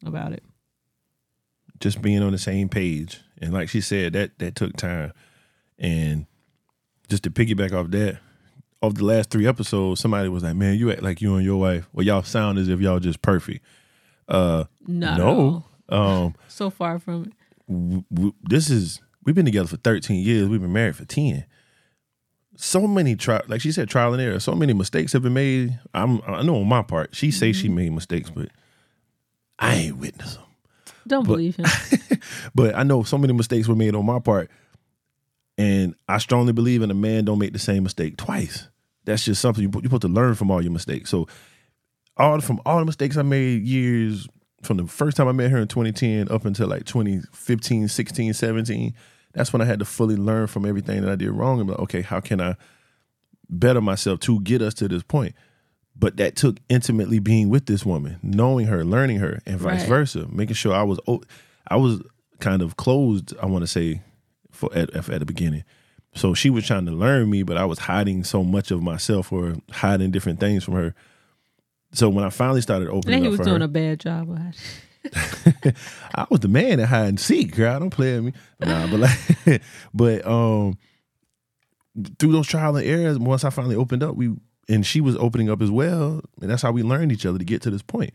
about 0.07 0.33
it. 0.33 0.45
just 1.81 2.01
being 2.01 2.23
on 2.23 2.31
the 2.31 2.39
same 2.39 2.69
page. 2.69 3.21
And 3.41 3.53
like 3.53 3.69
she 3.69 3.81
said, 3.81 4.13
that 4.13 4.39
that 4.39 4.55
took 4.55 4.77
time. 4.77 5.13
And 5.77 6.27
just 7.09 7.25
to 7.25 7.31
piggyback 7.31 7.73
off 7.73 7.91
that, 7.91 8.21
of 8.81 8.95
the 8.95 9.05
last 9.05 9.31
three 9.31 9.49
episodes, 9.49 10.01
somebody 10.01 10.29
was 10.29 10.45
like, 10.45 10.55
"Man, 10.55 10.77
you 10.79 10.93
act 10.93 11.03
like 11.03 11.21
you 11.21 11.35
and 11.35 11.45
your 11.45 11.59
wife. 11.59 11.89
Well, 11.93 12.07
y'all 12.07 12.23
sound 12.23 12.59
as 12.59 12.69
if 12.69 12.81
y'all 12.81 13.01
just 13.01 13.23
perfect." 13.23 13.65
Uh, 14.29 14.65
Not 14.87 15.19
no. 15.19 15.65
Um, 15.89 16.35
So 16.49 16.71
far 16.71 17.01
from 17.01 17.25
it. 17.25 17.33
w- 17.69 18.05
w- 18.13 18.35
this 18.45 18.71
is 18.71 19.01
we've 19.25 19.35
been 19.35 19.45
together 19.45 19.67
for 19.69 19.77
13 19.79 20.25
years. 20.25 20.49
We've 20.49 20.61
been 20.61 20.73
married 20.73 20.95
for 20.95 21.05
10. 21.05 21.45
So 22.63 22.87
many 22.87 23.17
trial, 23.17 23.43
like 23.49 23.61
she 23.61 23.73
said, 23.73 23.89
trial 23.89 24.13
and 24.13 24.23
error. 24.23 24.39
So 24.39 24.55
many 24.55 24.73
mistakes 24.73 25.13
have 25.15 25.23
been 25.23 25.33
made. 25.33 25.81
I'm, 25.95 26.23
I 26.25 26.43
know 26.43 26.61
on 26.61 26.69
my 26.69 26.83
part, 26.83 27.13
she 27.13 27.33
say 27.33 27.51
she 27.53 27.67
mm-hmm. 27.67 27.75
made 27.75 27.93
mistakes, 27.93 28.31
but 28.31 28.51
I 29.59 29.75
ain't 29.75 29.97
witness 29.97 30.37
them. 30.37 30.45
Don't 31.09 31.27
But- 31.27 31.33
believe 31.33 31.57
him. 31.57 31.67
But 32.55 32.77
I 32.77 32.85
know 32.85 33.03
so 33.03 33.19
many 33.19 33.33
mistakes 33.33 33.67
were 33.67 33.75
made 33.75 33.97
on 33.97 34.07
my 34.07 34.21
part, 34.21 34.49
and 35.59 35.97
I 36.09 36.19
strongly 36.19 36.53
believe 36.53 36.83
in 36.83 36.91
a 36.93 36.95
man 36.95 37.25
don't 37.25 37.41
make 37.41 37.53
the 37.53 37.59
same 37.59 37.83
mistake 37.83 38.17
twice. 38.17 38.69
That's 39.05 39.25
just 39.25 39.41
something 39.41 39.65
you 39.65 39.71
you're 39.75 39.83
supposed 39.83 40.03
to 40.03 40.09
learn 40.09 40.37
from 40.37 40.53
all 40.53 40.63
your 40.63 40.71
mistakes. 40.71 41.11
So, 41.11 41.27
all 42.17 42.41
from 42.41 42.61
all 42.65 42.79
the 42.79 42.85
mistakes 42.85 43.17
I 43.17 43.23
made 43.23 43.63
years 43.63 44.29
from 44.63 44.77
the 44.77 44.87
first 44.87 45.17
time 45.17 45.27
I 45.27 45.33
met 45.33 45.51
her 45.51 45.59
in 45.59 45.67
2010 45.67 46.31
up 46.31 46.45
until 46.45 46.69
like 46.69 46.85
2015, 46.85 47.89
16, 47.89 48.33
17. 48.35 48.95
That's 49.33 49.53
when 49.53 49.63
I 49.63 49.65
had 49.65 49.79
to 49.79 49.85
fully 49.85 50.17
learn 50.17 50.47
from 50.47 50.67
everything 50.67 51.01
that 51.03 51.11
I 51.11 51.17
did 51.17 51.31
wrong 51.31 51.59
and 51.59 51.67
be 51.67 51.73
like, 51.73 51.81
okay, 51.81 52.03
how 52.03 52.21
can 52.21 52.41
I 52.41 52.57
better 53.49 53.81
myself 53.81 54.21
to 54.21 54.41
get 54.41 54.63
us 54.63 54.75
to 54.75 54.89
this 54.89 55.03
point? 55.03 55.35
But 55.97 56.17
that 56.17 56.37
took 56.37 56.59
intimately 56.69 57.19
being 57.19 57.49
with 57.51 57.67
this 57.67 57.85
woman, 57.85 58.19
knowing 58.23 58.67
her, 58.67 58.85
learning 58.85 59.19
her, 59.19 59.41
and 59.47 59.59
vice 59.59 59.81
Right. 59.81 59.89
versa, 59.89 60.27
making 60.31 60.55
sure 60.55 60.75
I 60.75 60.83
was. 60.83 60.99
I 61.69 61.77
was 61.77 62.03
kind 62.41 62.63
of 62.63 62.77
closed. 62.77 63.35
I 63.43 63.47
want 63.47 63.63
to 63.63 63.67
say 63.67 64.03
for 64.51 64.75
at 64.75 64.95
at 64.95 65.21
the 65.21 65.27
beginning. 65.27 65.65
So 66.15 66.35
she 66.35 66.51
was 66.51 66.67
trying 66.67 66.85
to 66.87 66.93
learn 66.93 67.31
me, 67.31 67.43
but 67.43 67.57
I 67.57 67.65
was 67.65 67.79
hiding 67.79 68.25
so 68.25 68.43
much 68.45 68.71
of 68.71 68.83
myself 68.83 69.33
or 69.33 69.55
hiding 69.71 70.11
different 70.11 70.41
things 70.41 70.63
from 70.65 70.75
her. 70.75 70.95
So 71.93 72.09
when 72.09 72.25
I 72.25 72.31
finally 72.31 72.61
started 72.61 72.89
opening 72.89 73.21
think 73.21 73.25
he 73.25 73.31
was 73.31 73.41
doing 73.41 73.61
her, 73.61 73.65
a 73.65 73.69
bad 73.69 74.01
job. 74.01 74.29
I 76.15 76.27
was 76.31 76.41
the 76.41 76.49
man 76.49 76.79
that 76.79 76.87
hide 76.87 77.09
and 77.09 77.21
seek, 77.21 77.55
girl. 77.57 77.81
Don't 77.81 77.91
play 77.91 78.15
with 78.21 78.25
me. 78.27 78.33
Nah, 78.61 78.87
but 78.87 79.01
like, 79.01 79.63
but 79.95 80.27
um, 80.27 80.79
through 82.19 82.33
those 82.33 82.47
trial 82.47 82.77
and 82.77 82.87
errors, 82.87 83.19
once 83.19 83.45
I 83.45 83.51
finally 83.51 83.77
opened 83.77 84.03
up, 84.03 84.17
we 84.17 84.35
and 84.69 84.87
she 84.87 85.01
was 85.01 85.17
opening 85.17 85.51
up 85.51 85.61
as 85.61 85.71
well, 85.71 86.21
and 86.41 86.51
that's 86.51 86.63
how 86.63 86.71
we 86.73 86.83
learned 86.83 87.13
each 87.13 87.27
other 87.27 87.39
to 87.39 87.45
get 87.45 87.63
to 87.63 87.71
this 87.71 87.83
point. 87.83 88.13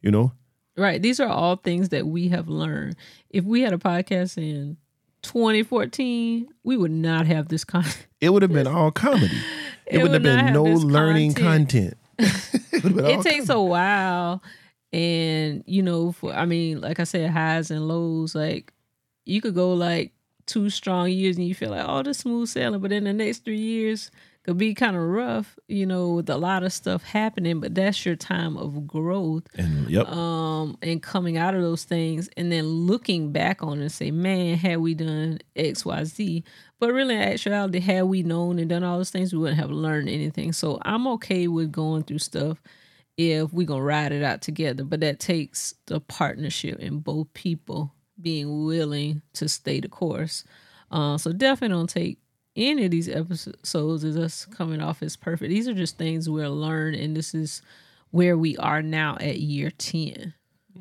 You 0.00 0.10
know, 0.10 0.32
Right. 0.76 1.02
These 1.02 1.20
are 1.20 1.28
all 1.28 1.56
things 1.56 1.90
that 1.90 2.06
we 2.06 2.28
have 2.28 2.48
learned. 2.48 2.96
If 3.28 3.44
we 3.44 3.60
had 3.60 3.72
a 3.74 3.78
podcast 3.78 4.38
in 4.38 4.78
2014, 5.22 6.48
we 6.64 6.76
would 6.76 6.90
not 6.90 7.26
have 7.26 7.48
this 7.48 7.64
content. 7.64 8.06
it 8.20 8.30
would 8.30 8.42
have 8.42 8.52
been 8.52 8.66
all 8.66 8.90
comedy. 8.90 9.36
It, 9.86 9.96
It 9.96 10.02
would 10.04 10.12
have 10.12 10.22
been 10.22 10.52
no 10.52 10.62
learning 10.62 11.34
content. 11.34 11.96
content. 12.16 12.54
it 12.72 12.84
would've 12.84 12.96
been 12.96 13.04
all 13.06 13.10
it 13.10 13.24
takes 13.24 13.48
comedy. 13.48 13.52
a 13.52 13.60
while 13.60 14.42
and 14.92 15.62
you 15.66 15.82
know 15.82 16.12
for 16.12 16.32
i 16.32 16.44
mean 16.44 16.80
like 16.80 16.98
i 16.98 17.04
said 17.04 17.30
highs 17.30 17.70
and 17.70 17.86
lows 17.86 18.34
like 18.34 18.72
you 19.24 19.40
could 19.40 19.54
go 19.54 19.72
like 19.72 20.12
two 20.46 20.68
strong 20.68 21.08
years 21.08 21.36
and 21.36 21.46
you 21.46 21.54
feel 21.54 21.70
like 21.70 21.84
oh 21.86 22.02
this 22.02 22.18
smooth 22.18 22.48
sailing. 22.48 22.80
But 22.80 22.90
then 22.90 23.04
the 23.04 23.12
next 23.12 23.44
three 23.44 23.58
years 23.58 24.10
could 24.42 24.58
be 24.58 24.74
kind 24.74 24.96
of 24.96 25.02
rough 25.02 25.58
you 25.68 25.84
know 25.84 26.10
with 26.10 26.30
a 26.30 26.36
lot 26.36 26.62
of 26.62 26.72
stuff 26.72 27.04
happening 27.04 27.60
but 27.60 27.74
that's 27.74 28.04
your 28.06 28.16
time 28.16 28.56
of 28.56 28.86
growth 28.86 29.46
and 29.56 29.88
yep, 29.90 30.08
um 30.08 30.78
and 30.82 31.02
coming 31.02 31.36
out 31.36 31.54
of 31.54 31.60
those 31.60 31.84
things 31.84 32.30
and 32.36 32.50
then 32.50 32.64
looking 32.64 33.32
back 33.32 33.62
on 33.62 33.78
it 33.78 33.82
and 33.82 33.92
say 33.92 34.10
man 34.10 34.56
had 34.56 34.78
we 34.78 34.94
done 34.94 35.38
xyz 35.56 36.42
but 36.78 36.92
really 36.92 37.14
in 37.14 37.20
actuality 37.20 37.80
had 37.80 38.04
we 38.04 38.22
known 38.22 38.58
and 38.58 38.70
done 38.70 38.82
all 38.82 38.96
those 38.96 39.10
things 39.10 39.32
we 39.32 39.38
wouldn't 39.38 39.60
have 39.60 39.70
learned 39.70 40.08
anything. 40.08 40.52
So 40.52 40.78
i'm 40.82 41.06
okay 41.06 41.46
with 41.46 41.70
going 41.70 42.04
through 42.04 42.18
stuff 42.18 42.62
if 43.20 43.52
we're 43.52 43.66
gonna 43.66 43.82
ride 43.82 44.12
it 44.12 44.22
out 44.22 44.40
together 44.42 44.84
but 44.84 45.00
that 45.00 45.20
takes 45.20 45.74
the 45.86 46.00
partnership 46.00 46.78
and 46.80 47.04
both 47.04 47.32
people 47.34 47.92
being 48.20 48.64
willing 48.66 49.22
to 49.32 49.48
stay 49.48 49.80
the 49.80 49.88
course. 49.88 50.44
Uh, 50.90 51.16
so 51.16 51.32
definitely 51.32 51.74
don't 51.74 51.88
take 51.88 52.18
any 52.56 52.84
of 52.84 52.90
these 52.90 53.08
episodes 53.08 54.04
as 54.04 54.16
us 54.16 54.44
coming 54.44 54.80
off 54.80 55.02
as 55.02 55.16
perfect. 55.16 55.50
These 55.50 55.68
are 55.68 55.74
just 55.74 55.96
things 55.96 56.28
we'll 56.28 56.54
learn 56.54 56.94
and 56.94 57.16
this 57.16 57.34
is 57.34 57.62
where 58.10 58.36
we 58.36 58.56
are 58.58 58.82
now 58.82 59.16
at 59.20 59.38
year 59.38 59.70
10 59.70 60.34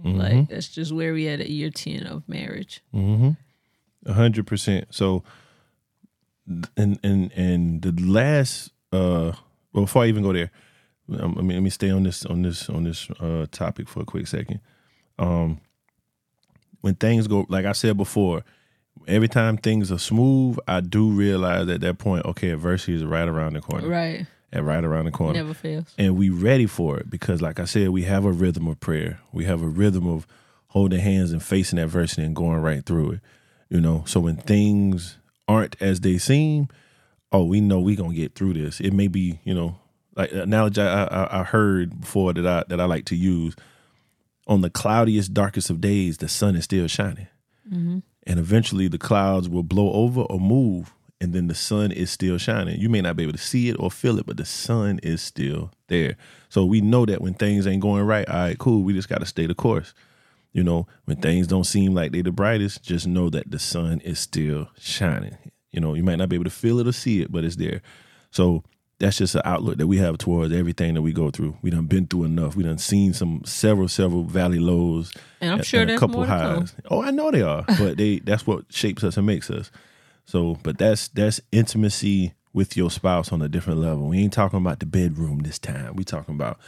like 0.04 0.49
that's 0.49 0.67
just 0.69 0.91
where 0.91 1.13
we 1.13 1.28
at 1.28 1.39
at 1.39 1.49
year 1.49 1.69
10 1.69 2.06
of 2.08 2.28
marriage. 2.28 2.82
A 4.06 4.13
hundred 4.13 4.47
percent. 4.47 4.88
So, 4.91 5.23
and 6.78 6.99
and 7.04 7.32
and 7.34 7.82
the 7.82 7.91
last, 8.02 8.71
uh, 8.93 9.34
well, 9.73 9.84
before 9.84 10.04
I 10.04 10.08
even 10.08 10.23
go 10.23 10.32
there, 10.32 10.52
I 11.13 11.28
mean, 11.28 11.50
let 11.50 11.62
me 11.62 11.69
stay 11.69 11.89
on 11.89 12.04
this 12.04 12.26
on 12.26 12.41
this 12.41 12.69
on 12.69 12.84
this 12.84 13.10
uh 13.19 13.45
topic 13.52 13.88
for 13.88 14.02
a 14.02 14.06
quick 14.06 14.28
second. 14.28 14.60
Um, 15.17 15.60
when 16.82 16.95
things 16.95 17.28
go, 17.28 17.45
like 17.50 17.65
I 17.65 17.74
said 17.74 17.98
before, 17.98 18.43
every 19.08 19.28
time 19.28 19.58
things 19.58 19.91
are 19.91 20.00
smooth, 20.00 20.58
I 20.67 20.80
do 20.80 21.10
realize 21.10 21.67
at 21.67 21.82
that 21.82 21.98
point, 21.98 22.26
okay, 22.26 22.52
adversity 22.52 22.95
is 22.95 23.04
right 23.04 23.28
around 23.28 23.54
the 23.54 23.62
corner, 23.62 23.88
right. 23.88 24.26
And 24.52 24.65
right 24.65 24.84
around 24.84 25.06
the 25.06 25.12
corner. 25.12 25.34
Never 25.34 25.54
fails. 25.54 25.93
And 25.98 26.17
we 26.17 26.30
ready 26.30 26.65
for 26.65 26.98
it 26.98 27.08
because 27.08 27.39
like 27.39 27.60
i 27.60 27.65
said 27.65 27.89
we 27.89 28.04
have 28.04 28.26
a 28.26 28.32
rhythm 28.32 28.67
of 28.67 28.80
prayer. 28.80 29.19
We 29.32 29.45
have 29.45 29.62
a 29.62 29.67
rhythm 29.67 30.08
of 30.08 30.26
holding 30.69 31.00
hands 31.00 31.32
and 31.32 31.43
facing 31.43 31.78
adversity 31.80 32.24
and 32.24 32.36
going 32.36 32.58
right 32.58 32.86
through 32.86 33.12
it 33.12 33.19
you 33.69 33.80
know? 33.80 34.04
So 34.06 34.19
when 34.19 34.36
things 34.38 35.17
aren't 35.48 35.76
as 35.82 36.02
they 36.02 36.17
seem 36.17 36.67
oh 37.32 37.43
we 37.43 37.62
know 37.62 37.80
we 37.80 37.95
gonna 37.95 38.13
get 38.13 38.36
through 38.36 38.54
this. 38.54 38.80
It 38.80 38.91
may 38.91 39.08
be 39.08 39.39
you 39.43 39.54
know 39.54 39.80
like 40.19 40.32
an 40.32 40.39
analogy 40.39 40.82
I, 40.82 41.03
I, 41.03 41.41
I 41.41 41.43
heard 41.43 42.01
before 42.01 42.34
that 42.34 42.45
i 42.45 42.63
that 42.67 42.79
i 42.79 42.86
like 42.86 43.05
to 43.05 43.15
use 43.15 43.55
on 44.49 44.62
the 44.62 44.69
cloudiest 44.69 45.32
darkest 45.34 45.69
of 45.69 45.79
days 45.79 46.17
the 46.17 46.27
sun 46.27 46.55
is 46.55 46.63
still 46.63 46.88
shining. 46.88 47.27
Mm-hmm. 47.71 47.99
And 48.25 48.39
eventually 48.39 48.88
the 48.88 48.97
clouds 48.97 49.47
will 49.47 49.63
blow 49.63 49.93
over 49.93 50.21
or 50.21 50.39
move 50.39 50.91
and 51.21 51.34
then 51.34 51.47
the 51.47 51.55
sun 51.55 51.91
is 51.91 52.10
still 52.10 52.38
shining. 52.39 52.79
You 52.79 52.89
may 52.89 53.01
not 53.01 53.15
be 53.15 53.23
able 53.23 53.34
to 53.34 53.38
see 53.38 53.69
it 53.69 53.75
or 53.79 53.91
feel 53.91 54.17
it 54.17 54.25
but 54.25 54.38
the 54.38 54.45
sun 54.45 54.99
is 55.03 55.21
still 55.21 55.71
there. 55.88 56.17
So 56.49 56.65
we 56.65 56.82
know 56.82 57.05
that 57.05 57.21
when 57.21 57.36
things 57.36 57.67
ain't 57.67 57.82
going 57.82 58.03
right 58.03 58.27
all 58.27 58.36
right 58.36 58.58
cool 58.58 58.84
we 58.84 58.93
just 58.93 59.08
got 59.08 59.19
to 59.19 59.25
stay 59.27 59.45
the 59.45 59.53
course. 59.53 59.93
You 60.51 60.63
know 60.63 60.88
when 61.05 61.17
things 61.17 61.45
don't 61.45 61.65
seem 61.65 61.93
like 61.93 62.12
they're 62.12 62.23
the 62.23 62.32
brightest 62.32 62.82
just 62.82 63.05
know 63.05 63.29
that 63.29 63.51
the 63.51 63.60
sun 63.60 63.99
is 63.99 64.17
still 64.17 64.67
shining. 64.79 65.38
You 65.71 65.79
know 65.79 65.93
you 65.93 66.03
might 66.03 66.17
not 66.17 66.29
be 66.29 66.36
able 66.36 66.45
to 66.45 66.49
feel 66.49 66.79
it 66.79 66.88
or 66.88 66.91
see 66.91 67.21
it 67.21 67.32
but 67.32 67.43
it's 67.43 67.58
there. 67.58 67.84
So 68.32 68.63
that's 68.99 69.17
just 69.17 69.35
an 69.35 69.41
outlook 69.45 69.77
that 69.77 69.88
we 69.88 69.97
have 69.97 70.17
towards 70.17 70.53
everything 70.53 70.93
that 70.95 71.01
we 71.01 71.13
go 71.13 71.31
through. 71.31 71.57
We 71.62 71.69
done 71.69 71.85
been 71.85 72.05
through 72.07 72.25
enough. 72.25 72.55
We 72.55 72.63
done 72.63 72.77
seen 72.77 73.13
some 73.13 73.41
several, 73.45 73.88
several 73.88 74.23
valley 74.25 74.59
lows 74.59 75.13
And 75.41 75.53
I'm 75.53 75.63
sure 75.63 75.81
and 75.81 75.91
a 75.91 75.97
couple 75.97 76.17
more 76.17 76.25
to 76.25 76.31
come. 76.31 76.57
highs. 76.62 76.75
Oh, 76.91 77.01
I 77.01 77.12
know 77.12 77.31
they 77.31 77.41
are, 77.41 77.63
but 77.79 77.97
they 77.97 78.19
that's 78.19 78.45
what 78.45 78.65
shapes 78.69 79.03
us 79.03 79.15
and 79.17 79.25
makes 79.25 79.49
us. 79.49 79.71
So, 80.25 80.57
but 80.63 80.77
that's 80.77 81.07
that's 81.07 81.39
intimacy 81.51 82.33
with 82.53 82.75
your 82.75 82.91
spouse 82.91 83.31
on 83.31 83.41
a 83.41 83.47
different 83.49 83.79
level. 83.79 84.07
We 84.09 84.19
ain't 84.19 84.33
talking 84.33 84.57
about 84.59 84.79
the 84.79 84.85
bedroom 84.85 85.39
this 85.39 85.59
time. 85.59 85.95
We 85.95 86.03
talking 86.03 86.35
about 86.35 86.59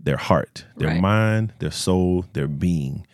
their 0.00 0.16
heart, 0.16 0.64
their 0.76 0.88
Right. 0.88 1.00
mind, 1.00 1.52
their 1.60 1.70
soul, 1.70 2.24
their 2.32 2.48
being. 2.48 3.06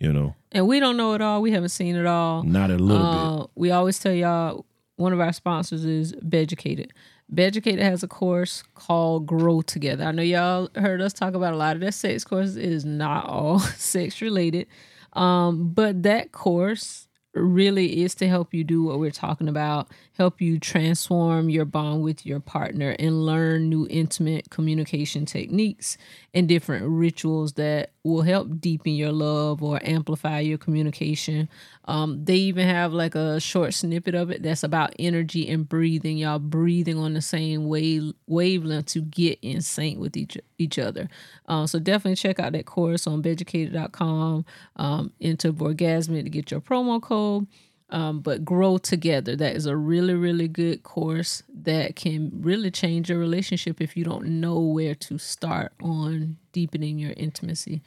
You 0.00 0.12
know, 0.12 0.34
and 0.52 0.66
we 0.66 0.80
don't 0.80 0.96
know 0.96 1.14
it 1.14 1.20
all 1.22 1.40
we 1.40 1.52
haven't 1.52 1.68
seen 1.70 1.94
it 1.96 2.04
all 2.04 2.42
not 2.42 2.70
a 2.70 2.76
little 2.76 3.06
bit. 3.06 3.22
Uh, 3.22 3.46
we 3.54 3.70
always 3.70 3.98
tell 3.98 4.12
y'all 4.12 4.66
one 4.96 5.12
of 5.12 5.20
our 5.20 5.32
sponsors 5.32 5.84
is 5.84 6.12
Beducated. 6.14 6.92
Beducated 7.34 7.80
has 7.80 8.02
a 8.02 8.08
course 8.08 8.62
called 8.74 9.26
Grow 9.26 9.62
Together. 9.62 10.04
I 10.04 10.12
know 10.12 10.22
y'all 10.22 10.68
heard 10.76 11.00
us 11.00 11.12
talk 11.12 11.34
about 11.34 11.54
a 11.54 11.56
lot 11.56 11.74
of 11.74 11.80
that 11.80 11.94
sex 11.94 12.24
courses. 12.24 12.56
It 12.56 12.64
is 12.64 12.84
not 12.84 13.26
all 13.26 13.58
sex 13.76 14.20
related, 14.20 14.66
um, 15.14 15.70
but 15.72 16.02
that 16.04 16.32
course 16.32 17.08
really 17.34 18.02
is 18.02 18.14
to 18.16 18.28
help 18.28 18.54
you 18.54 18.62
do 18.62 18.84
what 18.84 19.00
we're 19.00 19.10
talking 19.10 19.48
about, 19.48 19.88
help 20.16 20.40
you 20.40 20.58
transform 20.60 21.48
your 21.48 21.64
bond 21.64 22.02
with 22.02 22.24
your 22.24 22.38
partner 22.38 22.94
and 22.98 23.26
learn 23.26 23.68
new 23.68 23.86
intimate 23.90 24.48
communication 24.48 25.26
techniques 25.26 25.98
and 26.32 26.48
different 26.48 26.86
rituals 26.86 27.54
that 27.54 27.90
will 28.04 28.22
help 28.22 28.60
deepen 28.60 28.92
your 28.92 29.10
love 29.10 29.60
or 29.62 29.80
amplify 29.82 30.38
your 30.38 30.58
communication. 30.58 31.48
Um, 31.86 32.24
they 32.24 32.36
even 32.36 32.66
have 32.68 32.92
like 32.92 33.16
a 33.16 33.40
short 33.40 33.74
snippet 33.74 34.14
of 34.14 34.30
it 34.30 34.42
that's 34.42 34.62
about 34.62 34.94
energy 35.00 35.48
and 35.48 35.68
breathing. 35.68 36.18
Y'all 36.18 36.38
breathing 36.38 36.96
on 36.96 37.14
the 37.14 37.22
same 37.22 37.66
wave 37.66 38.12
wavelength 38.26 38.86
to 38.86 39.00
get 39.00 39.38
in 39.42 39.62
sync 39.62 39.98
with 39.98 40.16
each 40.16 40.38
each 40.58 40.78
other. 40.78 41.08
Uh, 41.48 41.66
so 41.66 41.80
definitely 41.80 42.16
check 42.16 42.38
out 42.38 42.52
that 42.52 42.66
course 42.66 43.06
on 43.06 43.20
beducated.com. 43.20 44.44
Um, 44.76 45.12
into 45.18 45.52
Borgasmic 45.52 46.22
to 46.24 46.30
get 46.30 46.50
your 46.52 46.60
promo 46.60 47.02
code. 47.02 47.48
Um, 47.94 48.18
but 48.18 48.44
grow 48.44 48.78
together. 48.78 49.36
That 49.36 49.54
is 49.54 49.66
a 49.66 49.76
really, 49.76 50.14
really 50.14 50.48
good 50.48 50.82
course 50.82 51.44
that 51.62 51.94
can 51.94 52.32
really 52.42 52.72
change 52.72 53.08
your 53.08 53.20
relationship 53.20 53.80
if 53.80 53.96
you 53.96 54.02
don't 54.02 54.40
know 54.40 54.58
where 54.58 54.96
to 54.96 55.16
start 55.16 55.72
on 55.80 56.38
deepening 56.50 56.98
your 56.98 57.12
intimacy 57.16 57.82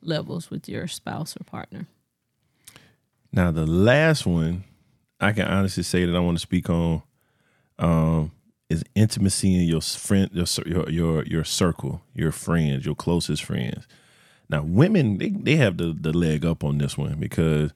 levels 0.00 0.50
with 0.50 0.68
your 0.68 0.88
spouse 0.88 1.36
or 1.36 1.44
partner. 1.44 1.86
Now 3.32 3.52
the 3.52 3.64
last 3.64 4.26
one, 4.26 4.64
I 5.20 5.30
can 5.30 5.46
honestly 5.46 5.84
say 5.84 6.04
that 6.06 6.16
I 6.16 6.18
want 6.18 6.38
to 6.38 6.42
speak 6.42 6.68
on, 6.68 7.02
um, 7.78 8.32
is 8.68 8.82
intimacy 8.96 9.54
in 9.54 9.68
your 9.68 9.80
friend, 9.80 10.28
your 10.32 10.46
your 10.66 10.90
your 10.90 11.24
your 11.24 11.44
circle, 11.44 12.02
your 12.14 12.32
friends, 12.32 12.84
your 12.84 12.96
closest 12.96 13.44
friends. 13.44 13.86
Now 14.48 14.64
women, 14.64 15.18
they 15.18 15.28
they 15.28 15.54
have 15.54 15.76
the 15.76 15.96
the 15.96 16.12
leg 16.12 16.44
up 16.44 16.64
on 16.64 16.78
this 16.78 16.98
one 16.98 17.20
because 17.20 17.72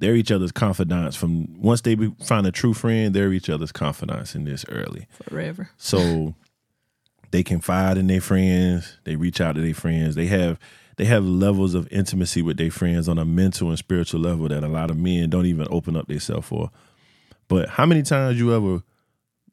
they're 0.00 0.16
each 0.16 0.32
other's 0.32 0.52
confidants. 0.52 1.16
From 1.16 1.60
once 1.60 1.82
they 1.82 1.94
be, 1.94 2.12
find 2.24 2.46
a 2.46 2.50
true 2.50 2.74
friend, 2.74 3.14
they're 3.14 3.32
each 3.32 3.48
other's 3.48 3.72
confidants 3.72 4.34
in 4.34 4.44
this 4.44 4.64
early. 4.68 5.06
Forever. 5.28 5.70
So 5.76 6.34
they 7.30 7.42
confide 7.42 7.96
in 7.96 8.08
their 8.08 8.20
friends. 8.20 8.98
They 9.04 9.16
reach 9.16 9.40
out 9.40 9.54
to 9.54 9.60
their 9.60 9.74
friends. 9.74 10.16
They 10.16 10.26
have 10.26 10.58
they 10.96 11.04
have 11.04 11.24
levels 11.24 11.74
of 11.74 11.90
intimacy 11.90 12.42
with 12.42 12.56
their 12.56 12.70
friends 12.70 13.08
on 13.08 13.18
a 13.18 13.24
mental 13.24 13.68
and 13.68 13.78
spiritual 13.78 14.20
level 14.20 14.48
that 14.48 14.64
a 14.64 14.68
lot 14.68 14.90
of 14.90 14.98
men 14.98 15.30
don't 15.30 15.46
even 15.46 15.66
open 15.70 15.96
up 15.96 16.08
themselves 16.08 16.48
for. 16.48 16.70
But 17.48 17.68
how 17.68 17.86
many 17.86 18.02
times 18.02 18.38
you 18.38 18.54
ever 18.54 18.82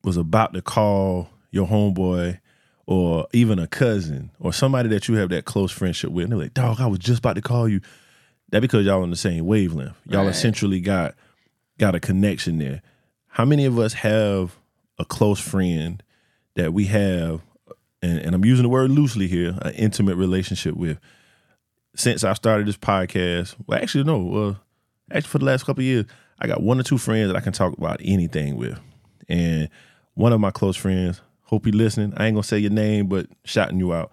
was 0.03 0.17
about 0.17 0.53
to 0.53 0.61
call 0.61 1.29
your 1.51 1.67
homeboy 1.67 2.39
or 2.85 3.27
even 3.33 3.59
a 3.59 3.67
cousin 3.67 4.31
or 4.39 4.53
somebody 4.53 4.89
that 4.89 5.07
you 5.07 5.15
have 5.15 5.29
that 5.29 5.45
close 5.45 5.71
friendship 5.71 6.11
with, 6.11 6.23
and 6.23 6.31
they're 6.31 6.39
like, 6.39 6.53
"Dog, 6.53 6.79
I 6.79 6.87
was 6.87 6.99
just 6.99 7.19
about 7.19 7.35
to 7.35 7.41
call 7.41 7.67
you." 7.67 7.81
That 8.49 8.61
because 8.61 8.85
y'all 8.85 9.03
on 9.03 9.09
the 9.09 9.15
same 9.17 9.45
wavelength. 9.45 9.93
Y'all 10.09 10.23
Right. 10.25 10.29
essentially 10.29 10.79
got 10.79 11.15
got 11.77 11.95
a 11.95 11.99
connection 11.99 12.57
there. 12.59 12.81
How 13.27 13.45
many 13.45 13.65
of 13.65 13.77
us 13.77 13.93
have 13.93 14.55
a 14.97 15.05
close 15.05 15.39
friend 15.39 16.01
that 16.55 16.73
we 16.73 16.85
have, 16.85 17.41
and, 18.01 18.19
and 18.19 18.33
I'm 18.33 18.43
using 18.45 18.63
the 18.63 18.69
word 18.69 18.89
loosely 18.89 19.27
here, 19.27 19.57
an 19.61 19.73
intimate 19.73 20.15
relationship 20.15 20.75
with? 20.75 20.97
Since 21.95 22.23
I 22.23 22.33
started 22.33 22.67
this 22.67 22.77
podcast, 22.77 23.55
well, 23.65 23.79
actually, 23.81 24.03
no, 24.03 24.33
uh, 24.49 24.55
actually 25.11 25.29
for 25.29 25.39
the 25.39 25.45
last 25.45 25.65
couple 25.65 25.83
years, 25.83 26.05
I 26.39 26.47
got 26.47 26.61
one 26.61 26.79
or 26.79 26.83
two 26.83 26.97
friends 26.99 27.27
that 27.29 27.35
I 27.35 27.41
can 27.41 27.53
talk 27.53 27.75
about 27.77 27.99
anything 28.03 28.55
with. 28.55 28.79
And 29.27 29.69
one 30.13 30.31
of 30.33 30.39
my 30.39 30.51
close 30.51 30.75
friends, 30.77 31.21
hope 31.43 31.65
you 31.65 31.71
listening. 31.73 32.13
I 32.17 32.27
ain't 32.27 32.35
gonna 32.35 32.43
say 32.43 32.59
your 32.59 32.71
name, 32.71 33.07
but 33.07 33.27
shouting 33.45 33.79
you 33.79 33.93
out. 33.93 34.11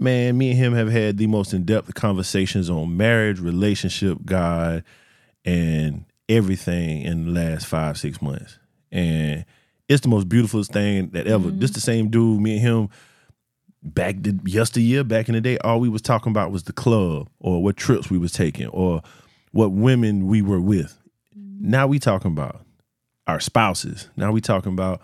Man, 0.00 0.38
me 0.38 0.50
and 0.50 0.58
him 0.58 0.72
have 0.72 0.90
had 0.90 1.18
the 1.18 1.26
most 1.26 1.52
in-depth 1.52 1.92
conversations 1.94 2.70
on 2.70 2.96
marriage, 2.96 3.38
relationship, 3.38 4.18
God, 4.24 4.82
and 5.44 6.06
everything 6.26 7.02
in 7.02 7.26
the 7.26 7.30
last 7.32 7.66
five, 7.66 7.98
six 7.98 8.22
months. 8.22 8.58
And 8.90 9.44
it's 9.90 10.00
the 10.00 10.08
most 10.08 10.26
beautiful 10.28 10.62
thing 10.62 11.10
that 11.10 11.26
ever. 11.26 11.48
Mm-hmm. 11.48 11.58
This 11.58 11.72
the 11.72 11.80
same 11.80 12.08
dude, 12.08 12.40
me 12.40 12.54
and 12.54 12.62
him 12.62 12.88
back 13.82 14.16
the 14.20 14.38
yesteryear, 14.46 15.04
back 15.04 15.28
in 15.28 15.34
the 15.34 15.40
day, 15.40 15.58
all 15.58 15.80
we 15.80 15.88
was 15.88 16.02
talking 16.02 16.30
about 16.30 16.50
was 16.50 16.62
the 16.62 16.72
club 16.72 17.28
or 17.38 17.62
what 17.62 17.76
trips 17.76 18.10
we 18.10 18.18
was 18.18 18.32
taking 18.32 18.68
or 18.68 19.02
what 19.52 19.72
women 19.72 20.26
we 20.26 20.40
were 20.40 20.60
with. 20.60 20.98
Now 21.34 21.86
we 21.86 21.98
talking 21.98 22.32
about 22.32 22.62
our 23.26 23.40
spouses. 23.40 24.08
Now 24.16 24.32
we 24.32 24.40
talking 24.40 24.72
about 24.72 25.02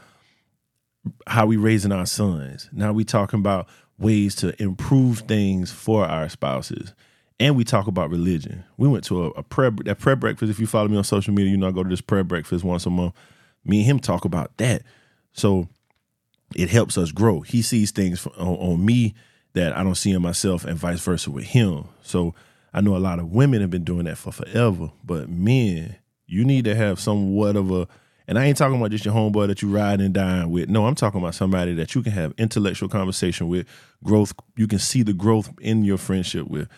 how 1.27 1.45
we 1.45 1.57
raising 1.57 1.93
our 1.93 2.07
sons. 2.07 2.71
Now 2.73 2.93
we 2.93 3.05
talking 3.05 3.41
about 3.41 3.69
ways 3.99 4.35
to 4.37 4.61
improve 4.63 5.21
things 5.21 5.73
for 5.73 6.05
our 6.05 6.29
spouses. 6.29 6.93
And 7.39 7.57
we 7.57 7.65
talk 7.65 7.87
about 7.87 8.11
religion. 8.11 8.65
We 8.77 8.89
went 8.89 9.05
to 9.05 9.25
a, 9.25 9.29
a 9.31 9.43
prayer 9.43 9.71
that 9.85 9.99
prayer 9.99 10.17
breakfast. 10.17 10.51
If 10.51 10.59
you 10.59 10.67
follow 10.67 10.89
me 10.89 10.97
on 10.97 11.05
social 11.05 11.35
media, 11.35 11.51
you 11.51 11.57
know 11.57 11.69
I 11.69 11.73
go 11.73 11.83
to 11.83 11.89
this 11.89 12.01
prayer 12.01 12.25
breakfast 12.25 12.65
once 12.65 12.87
a 12.87 12.91
month. 12.91 13.15
Me 13.65 13.79
and 13.79 13.87
him 13.87 13.99
talk 13.99 14.25
about 14.25 14.57
that. 14.59 14.83
So 15.33 15.69
it 16.55 16.71
helps 16.71 16.97
us 16.97 17.13
grow. 17.13 17.41
He 17.41 17.61
sees 17.63 17.91
things 17.91 18.27
on, 18.39 18.57
on 18.57 18.85
me 18.85 19.15
that 19.53 19.77
I 19.77 19.83
don't 19.83 19.95
see 19.95 20.13
in 20.13 20.23
myself, 20.23 20.65
and 20.65 20.79
vice 20.79 21.01
versa 21.01 21.31
with 21.31 21.45
him. 21.45 21.85
So 22.03 22.35
I 22.73 22.83
know 22.83 22.97
a 22.97 22.99
lot 22.99 23.19
of 23.19 23.33
women 23.33 23.63
have 23.63 23.71
been 23.71 23.85
doing 23.85 24.05
that 24.05 24.19
for 24.19 24.31
forever, 24.31 24.91
but 25.03 25.31
men, 25.31 25.97
you 26.27 26.45
need 26.45 26.67
to 26.67 26.75
have 26.75 27.01
somewhat 27.01 27.57
of 27.57 27.71
a 27.71 27.89
and 28.29 28.39
I 28.39 28.47
ain't 28.47 28.57
talking 28.57 28.77
about 28.77 28.91
just 28.91 29.05
your 29.05 29.15
homeboy 29.15 29.47
that 29.49 29.63
you 29.63 29.69
ride 29.69 30.01
and 30.01 30.13
dine 30.13 30.51
with. 30.51 30.69
No, 30.69 30.87
I'm 30.87 30.95
talking 30.95 31.21
about 31.21 31.35
somebody 31.35 31.75
that 31.75 31.95
you 31.95 32.03
can 32.03 32.13
have 32.13 32.35
intellectual 32.39 32.89
conversation 32.89 33.49
with, 33.49 33.67
growth. 34.05 34.33
You 34.57 34.67
can 34.67 34.79
see 34.79 35.03
the 35.03 35.13
growth 35.13 35.53
in 35.61 35.85
your 35.85 35.99
friendship 35.99 36.49
with. 36.49 36.69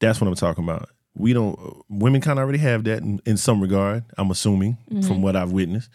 That's 0.00 0.20
what 0.20 0.28
I'm 0.28 0.34
talking 0.34 0.64
about. 0.64 0.88
We 1.16 1.32
don't. 1.32 1.58
Women 1.88 2.20
kind 2.20 2.38
of 2.38 2.44
already 2.44 2.58
have 2.58 2.84
that 2.84 3.02
in, 3.02 3.20
in 3.24 3.36
some 3.36 3.60
regard. 3.60 4.04
I'm 4.18 4.30
assuming 4.30 4.78
mm-hmm. 4.90 5.06
from 5.06 5.22
what 5.22 5.36
I've 5.36 5.52
witnessed, 5.52 5.90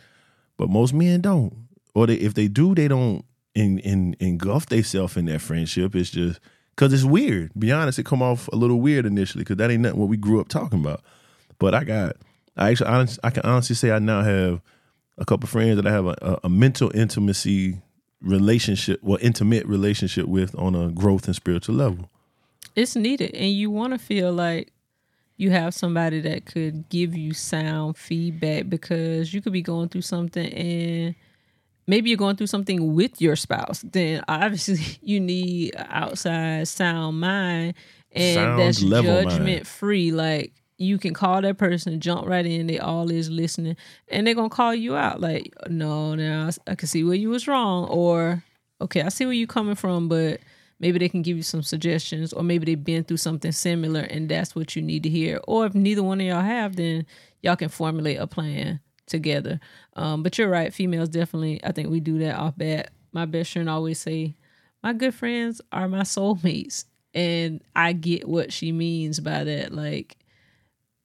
but 0.57 0.69
most 0.69 0.93
men 0.93 1.21
don't 1.21 1.69
or 1.93 2.07
they, 2.07 2.15
if 2.15 2.33
they 2.33 2.47
do, 2.47 2.75
they 2.75 2.87
don't 2.87 3.25
in, 3.55 3.79
in, 3.79 4.15
engulf 4.19 4.67
themselves 4.67 5.17
in 5.17 5.25
that 5.25 5.41
friendship. 5.41 5.95
It's 5.95 6.11
just 6.11 6.39
because 6.75 6.93
it's 6.93 7.03
weird. 7.03 7.51
Be 7.57 7.71
honest, 7.71 7.99
it 7.99 8.05
come 8.05 8.21
off 8.21 8.47
a 8.49 8.55
little 8.55 8.79
weird 8.79 9.05
initially 9.05 9.43
because 9.43 9.57
that 9.57 9.71
ain't 9.71 9.81
nothing 9.81 9.99
what 9.99 10.09
we 10.09 10.17
grew 10.17 10.39
up 10.39 10.47
talking 10.47 10.79
about. 10.79 11.01
But 11.57 11.75
I 11.75 11.83
got, 11.83 12.15
I 12.55 12.69
actually, 12.69 12.89
honest, 12.89 13.19
I 13.23 13.31
can 13.31 13.43
honestly 13.43 13.75
say 13.75 13.91
I 13.91 13.99
now 13.99 14.21
have 14.21 14.61
a 15.19 15.25
couple 15.25 15.47
friends 15.47 15.75
that 15.75 15.85
I 15.85 15.91
have 15.91 16.05
a, 16.05 16.39
a, 16.43 16.49
mental 16.49 16.91
intimacy 16.95 17.81
relationship, 18.21 19.01
well, 19.03 19.19
intimate 19.21 19.65
relationship 19.65 20.27
with 20.27 20.55
on 20.55 20.75
a 20.75 20.89
growth 20.89 21.27
and 21.27 21.35
spiritual 21.35 21.75
level. 21.75 22.09
It's 22.75 22.95
needed, 22.95 23.35
and 23.35 23.51
you 23.51 23.69
want 23.69 23.93
to 23.93 23.99
feel 23.99 24.31
like 24.31 24.71
you 25.37 25.51
have 25.51 25.73
somebody 25.73 26.19
that 26.21 26.45
could 26.45 26.89
give 26.89 27.15
you 27.15 27.33
sound 27.33 27.97
feedback 27.97 28.69
because 28.69 29.33
you 29.33 29.41
could 29.41 29.53
be 29.53 29.61
going 29.61 29.89
through 29.89 30.01
something 30.01 30.51
and 30.53 31.15
maybe 31.87 32.09
you're 32.09 32.17
going 32.17 32.35
through 32.35 32.47
something 32.47 32.93
with 32.93 33.21
your 33.21 33.35
spouse, 33.35 33.83
then 33.91 34.23
obviously 34.27 34.79
you 35.01 35.19
need 35.19 35.73
outside 35.77 36.67
sound 36.67 37.19
mind 37.19 37.73
and 38.11 38.35
Sound 38.35 38.59
that's 38.59 38.79
judgment 38.79 39.45
mind. 39.45 39.67
free. 39.67 40.11
Like 40.11 40.53
you 40.79 40.97
can 40.97 41.13
call 41.13 41.41
that 41.41 41.57
person, 41.57 41.93
and 41.93 42.01
jump 42.01 42.25
right 42.25 42.45
in. 42.45 42.67
They 42.67 42.79
all 42.79 43.11
is 43.11 43.29
listening, 43.29 43.75
and 44.07 44.25
they're 44.25 44.33
gonna 44.33 44.49
call 44.49 44.73
you 44.73 44.95
out. 44.95 45.19
Like, 45.21 45.53
no, 45.69 46.15
now 46.15 46.49
I 46.65 46.75
can 46.75 46.87
see 46.87 47.03
where 47.03 47.15
you 47.15 47.29
was 47.29 47.47
wrong, 47.47 47.87
or 47.89 48.43
okay, 48.81 49.01
I 49.01 49.09
see 49.09 49.25
where 49.25 49.33
you 49.33 49.45
coming 49.45 49.75
from, 49.75 50.07
but 50.07 50.39
maybe 50.79 50.97
they 50.97 51.09
can 51.09 51.21
give 51.21 51.35
you 51.35 51.43
some 51.43 51.61
suggestions, 51.61 52.31
or 52.31 52.43
maybe 52.43 52.65
they've 52.65 52.83
been 52.83 53.03
through 53.03 53.17
something 53.17 53.51
similar, 53.51 53.99
and 53.99 54.29
that's 54.29 54.55
what 54.55 54.75
you 54.75 54.81
need 54.81 55.03
to 55.03 55.09
hear. 55.09 55.39
Or 55.47 55.65
if 55.65 55.75
neither 55.75 56.01
one 56.01 56.21
of 56.21 56.27
y'all 56.27 56.41
have, 56.41 56.77
then 56.77 57.05
y'all 57.41 57.57
can 57.57 57.69
formulate 57.69 58.17
a 58.17 58.25
plan 58.25 58.79
together. 59.05 59.59
Um, 59.97 60.23
but 60.23 60.37
you're 60.37 60.49
right, 60.49 60.73
females 60.73 61.09
definitely. 61.09 61.59
I 61.63 61.73
think 61.73 61.89
we 61.89 61.99
do 61.99 62.19
that 62.19 62.35
off 62.35 62.57
bat. 62.57 62.91
My 63.11 63.25
best 63.25 63.51
friend 63.51 63.69
always 63.69 63.99
say, 63.99 64.35
"My 64.81 64.93
good 64.93 65.13
friends 65.13 65.59
are 65.73 65.89
my 65.89 66.03
soulmates," 66.03 66.85
and 67.13 67.61
I 67.75 67.91
get 67.91 68.29
what 68.29 68.53
she 68.53 68.71
means 68.71 69.19
by 69.19 69.43
that. 69.43 69.73
Like 69.73 70.15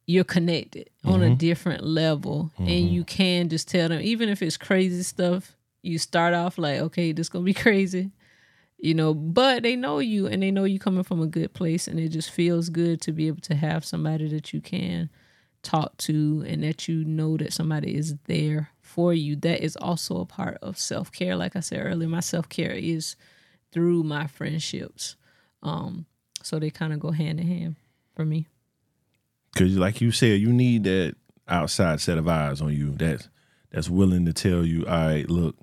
you're 0.07 0.25
connected 0.25 0.91
mm-hmm. 0.99 1.15
on 1.15 1.23
a 1.23 1.27
mm-hmm. 1.27 1.35
different 1.37 1.85
level, 1.85 2.51
mm-hmm. 2.55 2.69
and 2.69 2.89
you 2.89 3.05
can 3.05 3.49
just 3.49 3.69
tell 3.69 3.89
them, 3.89 4.01
even 4.01 4.29
if 4.29 4.43
it's 4.43 4.57
crazy 4.57 5.03
stuff. 5.03 5.57
You 5.83 5.99
start 5.99 6.33
off 6.33 6.57
like, 6.57 6.81
okay, 6.81 7.13
this 7.13 7.29
gonna 7.29 7.45
be 7.45 7.53
crazy 7.67 8.11
you 8.85 8.93
know 8.93 9.15
but 9.15 9.63
they 9.63 9.77
know 9.77 9.99
you 9.99 10.27
and 10.27 10.43
they 10.43 10.51
know 10.51 10.65
you 10.65 10.79
coming 10.79 11.03
from 11.03 11.23
a 11.23 11.27
good 11.27 11.55
place 11.55 11.89
and 11.89 11.99
it 11.99 12.09
just 12.11 12.31
feels 12.31 12.69
good 12.69 13.01
to 13.01 13.13
be 13.13 13.27
able 13.27 13.41
to 13.41 13.55
have 13.55 13.83
somebody 13.83 14.29
that 14.29 14.53
you 14.53 14.61
can 14.61 15.09
talk 15.63 15.97
to 15.97 16.45
and 16.47 16.63
that 16.63 16.87
you 16.87 17.03
know 17.05 17.39
that 17.39 17.51
somebody 17.51 17.97
is 17.97 18.15
there 18.27 18.71
for 18.83 19.15
you 19.15 19.35
that 19.37 19.65
is 19.65 19.75
also 19.77 20.21
a 20.21 20.27
part 20.27 20.59
of 20.61 20.79
self-care 20.79 21.35
like 21.35 21.57
i 21.57 21.61
said 21.61 21.81
earlier 21.83 22.07
my 22.07 22.21
self-care 22.21 22.73
is 22.73 23.17
through 23.73 24.03
my 24.03 24.27
friendships 24.27 25.17
um 25.63 26.05
so 26.43 26.59
they 26.59 26.69
kind 26.69 26.93
of 26.93 27.01
go 27.01 27.11
hand 27.11 27.41
in 27.41 27.47
hand 27.47 27.77
for 28.15 28.27
me 28.27 28.47
because 29.55 29.77
like 29.77 30.01
you 30.01 30.11
said 30.11 30.41
you 30.41 30.53
need 30.53 30.85
that 30.85 31.15
outside 31.49 32.01
set 32.01 32.19
of 32.19 32.29
eyes 32.29 32.61
on 32.61 32.73
you 32.73 32.91
that's 32.93 33.29
that's 33.71 33.89
willing 33.89 34.27
to 34.27 34.33
tell 34.33 34.65
you 34.65 34.87
all 34.87 35.07
right 35.07 35.31
look 35.31 35.57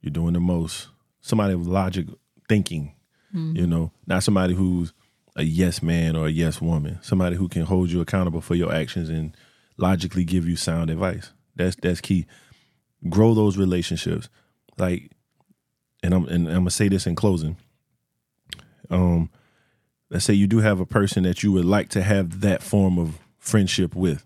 you're 0.00 0.10
doing 0.10 0.34
the 0.34 0.40
most 0.40 0.88
somebody 1.20 1.54
with 1.54 1.66
logic 1.66 2.06
thinking 2.48 2.94
mm-hmm. 3.34 3.56
you 3.56 3.66
know 3.66 3.90
not 4.06 4.22
somebody 4.22 4.54
who's 4.54 4.92
a 5.36 5.42
yes 5.42 5.82
man 5.82 6.14
or 6.16 6.26
a 6.26 6.30
yes 6.30 6.60
woman 6.60 6.98
somebody 7.02 7.36
who 7.36 7.48
can 7.48 7.62
hold 7.62 7.90
you 7.90 8.00
accountable 8.00 8.40
for 8.40 8.54
your 8.54 8.72
actions 8.72 9.08
and 9.08 9.36
logically 9.76 10.24
give 10.24 10.48
you 10.48 10.56
sound 10.56 10.90
advice 10.90 11.32
that's 11.56 11.76
that's 11.76 12.00
key 12.00 12.26
grow 13.08 13.34
those 13.34 13.56
relationships. 13.56 14.28
Like, 14.78 15.10
and 16.02 16.14
I'm 16.14 16.26
and 16.26 16.48
I'm 16.48 16.54
gonna 16.54 16.70
say 16.70 16.88
this 16.88 17.06
in 17.06 17.14
closing. 17.14 17.56
Um, 18.90 19.30
let's 20.10 20.24
say 20.24 20.34
you 20.34 20.46
do 20.46 20.58
have 20.58 20.80
a 20.80 20.86
person 20.86 21.22
that 21.24 21.42
you 21.42 21.52
would 21.52 21.64
like 21.64 21.88
to 21.90 22.02
have 22.02 22.40
that 22.40 22.62
form 22.62 22.98
of 22.98 23.18
friendship 23.44 23.94
with. 23.94 24.24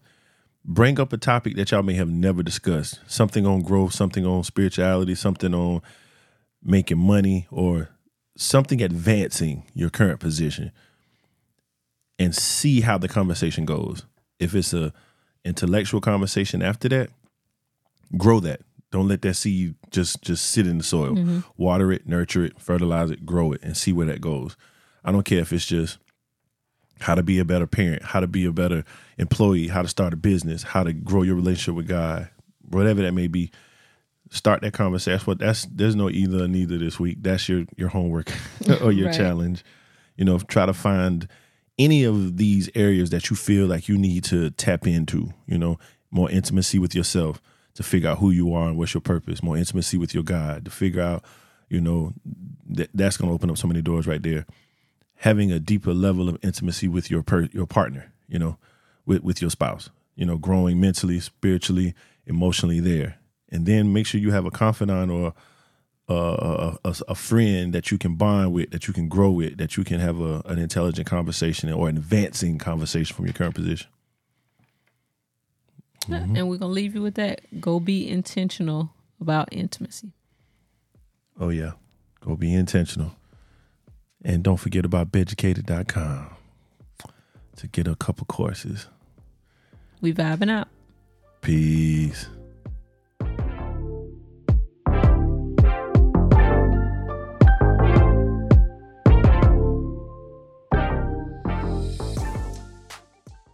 Bring 0.64 1.00
up 1.00 1.12
a 1.12 1.16
topic 1.18 1.56
that 1.56 1.70
y'all 1.70 1.82
may 1.82 1.94
have 1.94 2.08
never 2.08 2.42
discussed. 2.42 3.00
Something 3.06 3.46
on 3.46 3.62
growth, 3.62 3.92
something 3.92 4.24
on 4.24 4.44
spirituality, 4.44 5.14
something 5.14 5.54
on 5.54 5.82
making 6.62 6.98
money, 6.98 7.46
or 7.50 7.88
something 8.36 8.82
advancing 8.82 9.64
your 9.74 9.90
current 9.90 10.20
position. 10.20 10.70
And 12.18 12.34
see 12.34 12.80
how 12.80 12.98
the 12.98 13.08
conversation 13.08 13.64
goes. 13.64 14.04
If 14.38 14.54
it's 14.54 14.72
a 14.72 14.92
intellectual 15.44 16.00
conversation 16.00 16.62
after 16.62 16.88
that, 16.90 17.10
grow 18.16 18.40
that. 18.40 18.60
Don't 18.90 19.08
let 19.08 19.22
that 19.22 19.34
seed 19.34 19.74
just 19.90 20.22
just 20.22 20.46
sit 20.46 20.66
in 20.66 20.78
the 20.78 20.84
soil. 20.84 21.14
Mm-hmm. 21.14 21.40
Water 21.56 21.92
it, 21.92 22.06
nurture 22.06 22.44
it, 22.44 22.60
fertilize 22.60 23.10
it, 23.10 23.24
grow 23.24 23.52
it, 23.52 23.62
and 23.62 23.76
see 23.76 23.92
where 23.92 24.06
that 24.06 24.20
goes. 24.20 24.56
I 25.04 25.12
don't 25.12 25.24
care 25.24 25.40
if 25.40 25.52
it's 25.52 25.66
just 25.66 25.98
how 27.00 27.14
to 27.14 27.22
be 27.22 27.38
a 27.38 27.44
better 27.44 27.66
parent, 27.66 28.02
how 28.02 28.20
to 28.20 28.26
be 28.26 28.44
a 28.44 28.52
better 28.52 28.84
employee, 29.18 29.68
how 29.68 29.82
to 29.82 29.88
start 29.88 30.12
a 30.12 30.16
business, 30.16 30.62
how 30.62 30.82
to 30.82 30.92
grow 30.92 31.22
your 31.22 31.34
relationship 31.34 31.74
with 31.74 31.88
God, 31.88 32.28
whatever 32.68 33.02
that 33.02 33.12
may 33.12 33.28
be. 33.28 33.50
Start 34.30 34.60
that 34.60 34.74
conversation. 34.74 35.12
That's 35.12 35.26
what 35.26 35.38
that's 35.38 35.64
there's 35.66 35.96
no 35.96 36.10
either 36.10 36.44
or 36.44 36.48
neither 36.48 36.76
this 36.76 37.00
week. 37.00 37.18
That's 37.22 37.48
your 37.48 37.64
your 37.76 37.88
homework 37.88 38.30
or 38.82 38.92
your 38.92 39.06
right. 39.06 39.16
challenge. 39.16 39.64
You 40.16 40.24
know, 40.26 40.38
try 40.38 40.66
to 40.66 40.74
find 40.74 41.26
any 41.78 42.04
of 42.04 42.36
these 42.36 42.68
areas 42.74 43.10
that 43.10 43.30
you 43.30 43.36
feel 43.36 43.66
like 43.66 43.88
you 43.88 43.96
need 43.96 44.24
to 44.24 44.50
tap 44.50 44.86
into, 44.86 45.32
you 45.46 45.56
know, 45.56 45.78
more 46.10 46.30
intimacy 46.30 46.78
with 46.78 46.94
yourself, 46.94 47.40
to 47.74 47.82
figure 47.82 48.10
out 48.10 48.18
who 48.18 48.30
you 48.30 48.52
are 48.52 48.68
and 48.68 48.76
what's 48.76 48.92
your 48.92 49.00
purpose, 49.00 49.42
more 49.42 49.56
intimacy 49.56 49.96
with 49.96 50.12
your 50.12 50.24
God, 50.24 50.64
to 50.64 50.70
figure 50.70 51.00
out, 51.00 51.24
you 51.68 51.80
know, 51.80 52.12
that 52.70 52.90
that's 52.92 53.16
going 53.16 53.30
to 53.30 53.34
open 53.34 53.50
up 53.50 53.56
so 53.58 53.68
many 53.68 53.80
doors 53.80 54.06
right 54.06 54.22
there. 54.22 54.44
Having 55.22 55.52
a 55.52 55.58
deeper 55.58 55.92
level 55.92 56.28
of 56.28 56.38
intimacy 56.42 56.88
with 56.88 57.10
your 57.10 57.22
per, 57.22 57.48
your 57.52 57.66
partner, 57.66 58.12
you 58.28 58.38
know, 58.38 58.56
with 59.04 59.22
with 59.22 59.40
your 59.40 59.50
spouse, 59.50 59.90
you 60.14 60.24
know, 60.24 60.36
growing 60.36 60.80
mentally, 60.80 61.18
spiritually, 61.20 61.94
emotionally 62.26 62.80
there, 62.80 63.18
and 63.50 63.66
then 63.66 63.92
make 63.92 64.06
sure 64.06 64.20
you 64.20 64.30
have 64.30 64.46
a 64.46 64.50
confidant 64.50 65.10
or 65.10 65.34
a, 66.08 66.78
a, 66.84 66.94
a, 67.08 67.14
friend 67.14 67.74
that 67.74 67.90
you 67.90 67.98
can 67.98 68.14
bond 68.14 68.52
with, 68.52 68.70
that 68.70 68.88
you 68.88 68.94
can 68.94 69.08
grow 69.08 69.30
with, 69.30 69.58
that 69.58 69.76
you 69.76 69.84
can 69.84 70.00
have 70.00 70.20
a, 70.20 70.40
an 70.46 70.58
intelligent 70.58 71.06
conversation 71.06 71.70
or 71.70 71.88
an 71.88 71.98
advancing 71.98 72.58
conversation 72.58 73.14
from 73.14 73.26
your 73.26 73.34
current 73.34 73.54
position. 73.54 73.88
Mm-hmm. 76.06 76.36
And 76.36 76.48
we're 76.48 76.56
gonna 76.56 76.72
leave 76.72 76.94
you 76.94 77.02
with 77.02 77.16
that. 77.16 77.42
Go 77.60 77.78
be 77.80 78.08
intentional 78.08 78.90
about 79.20 79.48
intimacy. 79.52 80.12
Oh 81.38 81.50
yeah. 81.50 81.72
Go 82.20 82.36
be 82.36 82.54
intentional. 82.54 83.12
And 84.28 84.42
don't 84.42 84.58
forget 84.58 84.84
about 84.84 85.10
beducated.com 85.10 86.36
to 87.56 87.66
get 87.66 87.88
a 87.88 87.96
couple 87.96 88.26
courses. 88.26 88.86
We 90.02 90.12
vibing 90.12 90.50
out. 90.50 90.68
Peace. 91.40 92.28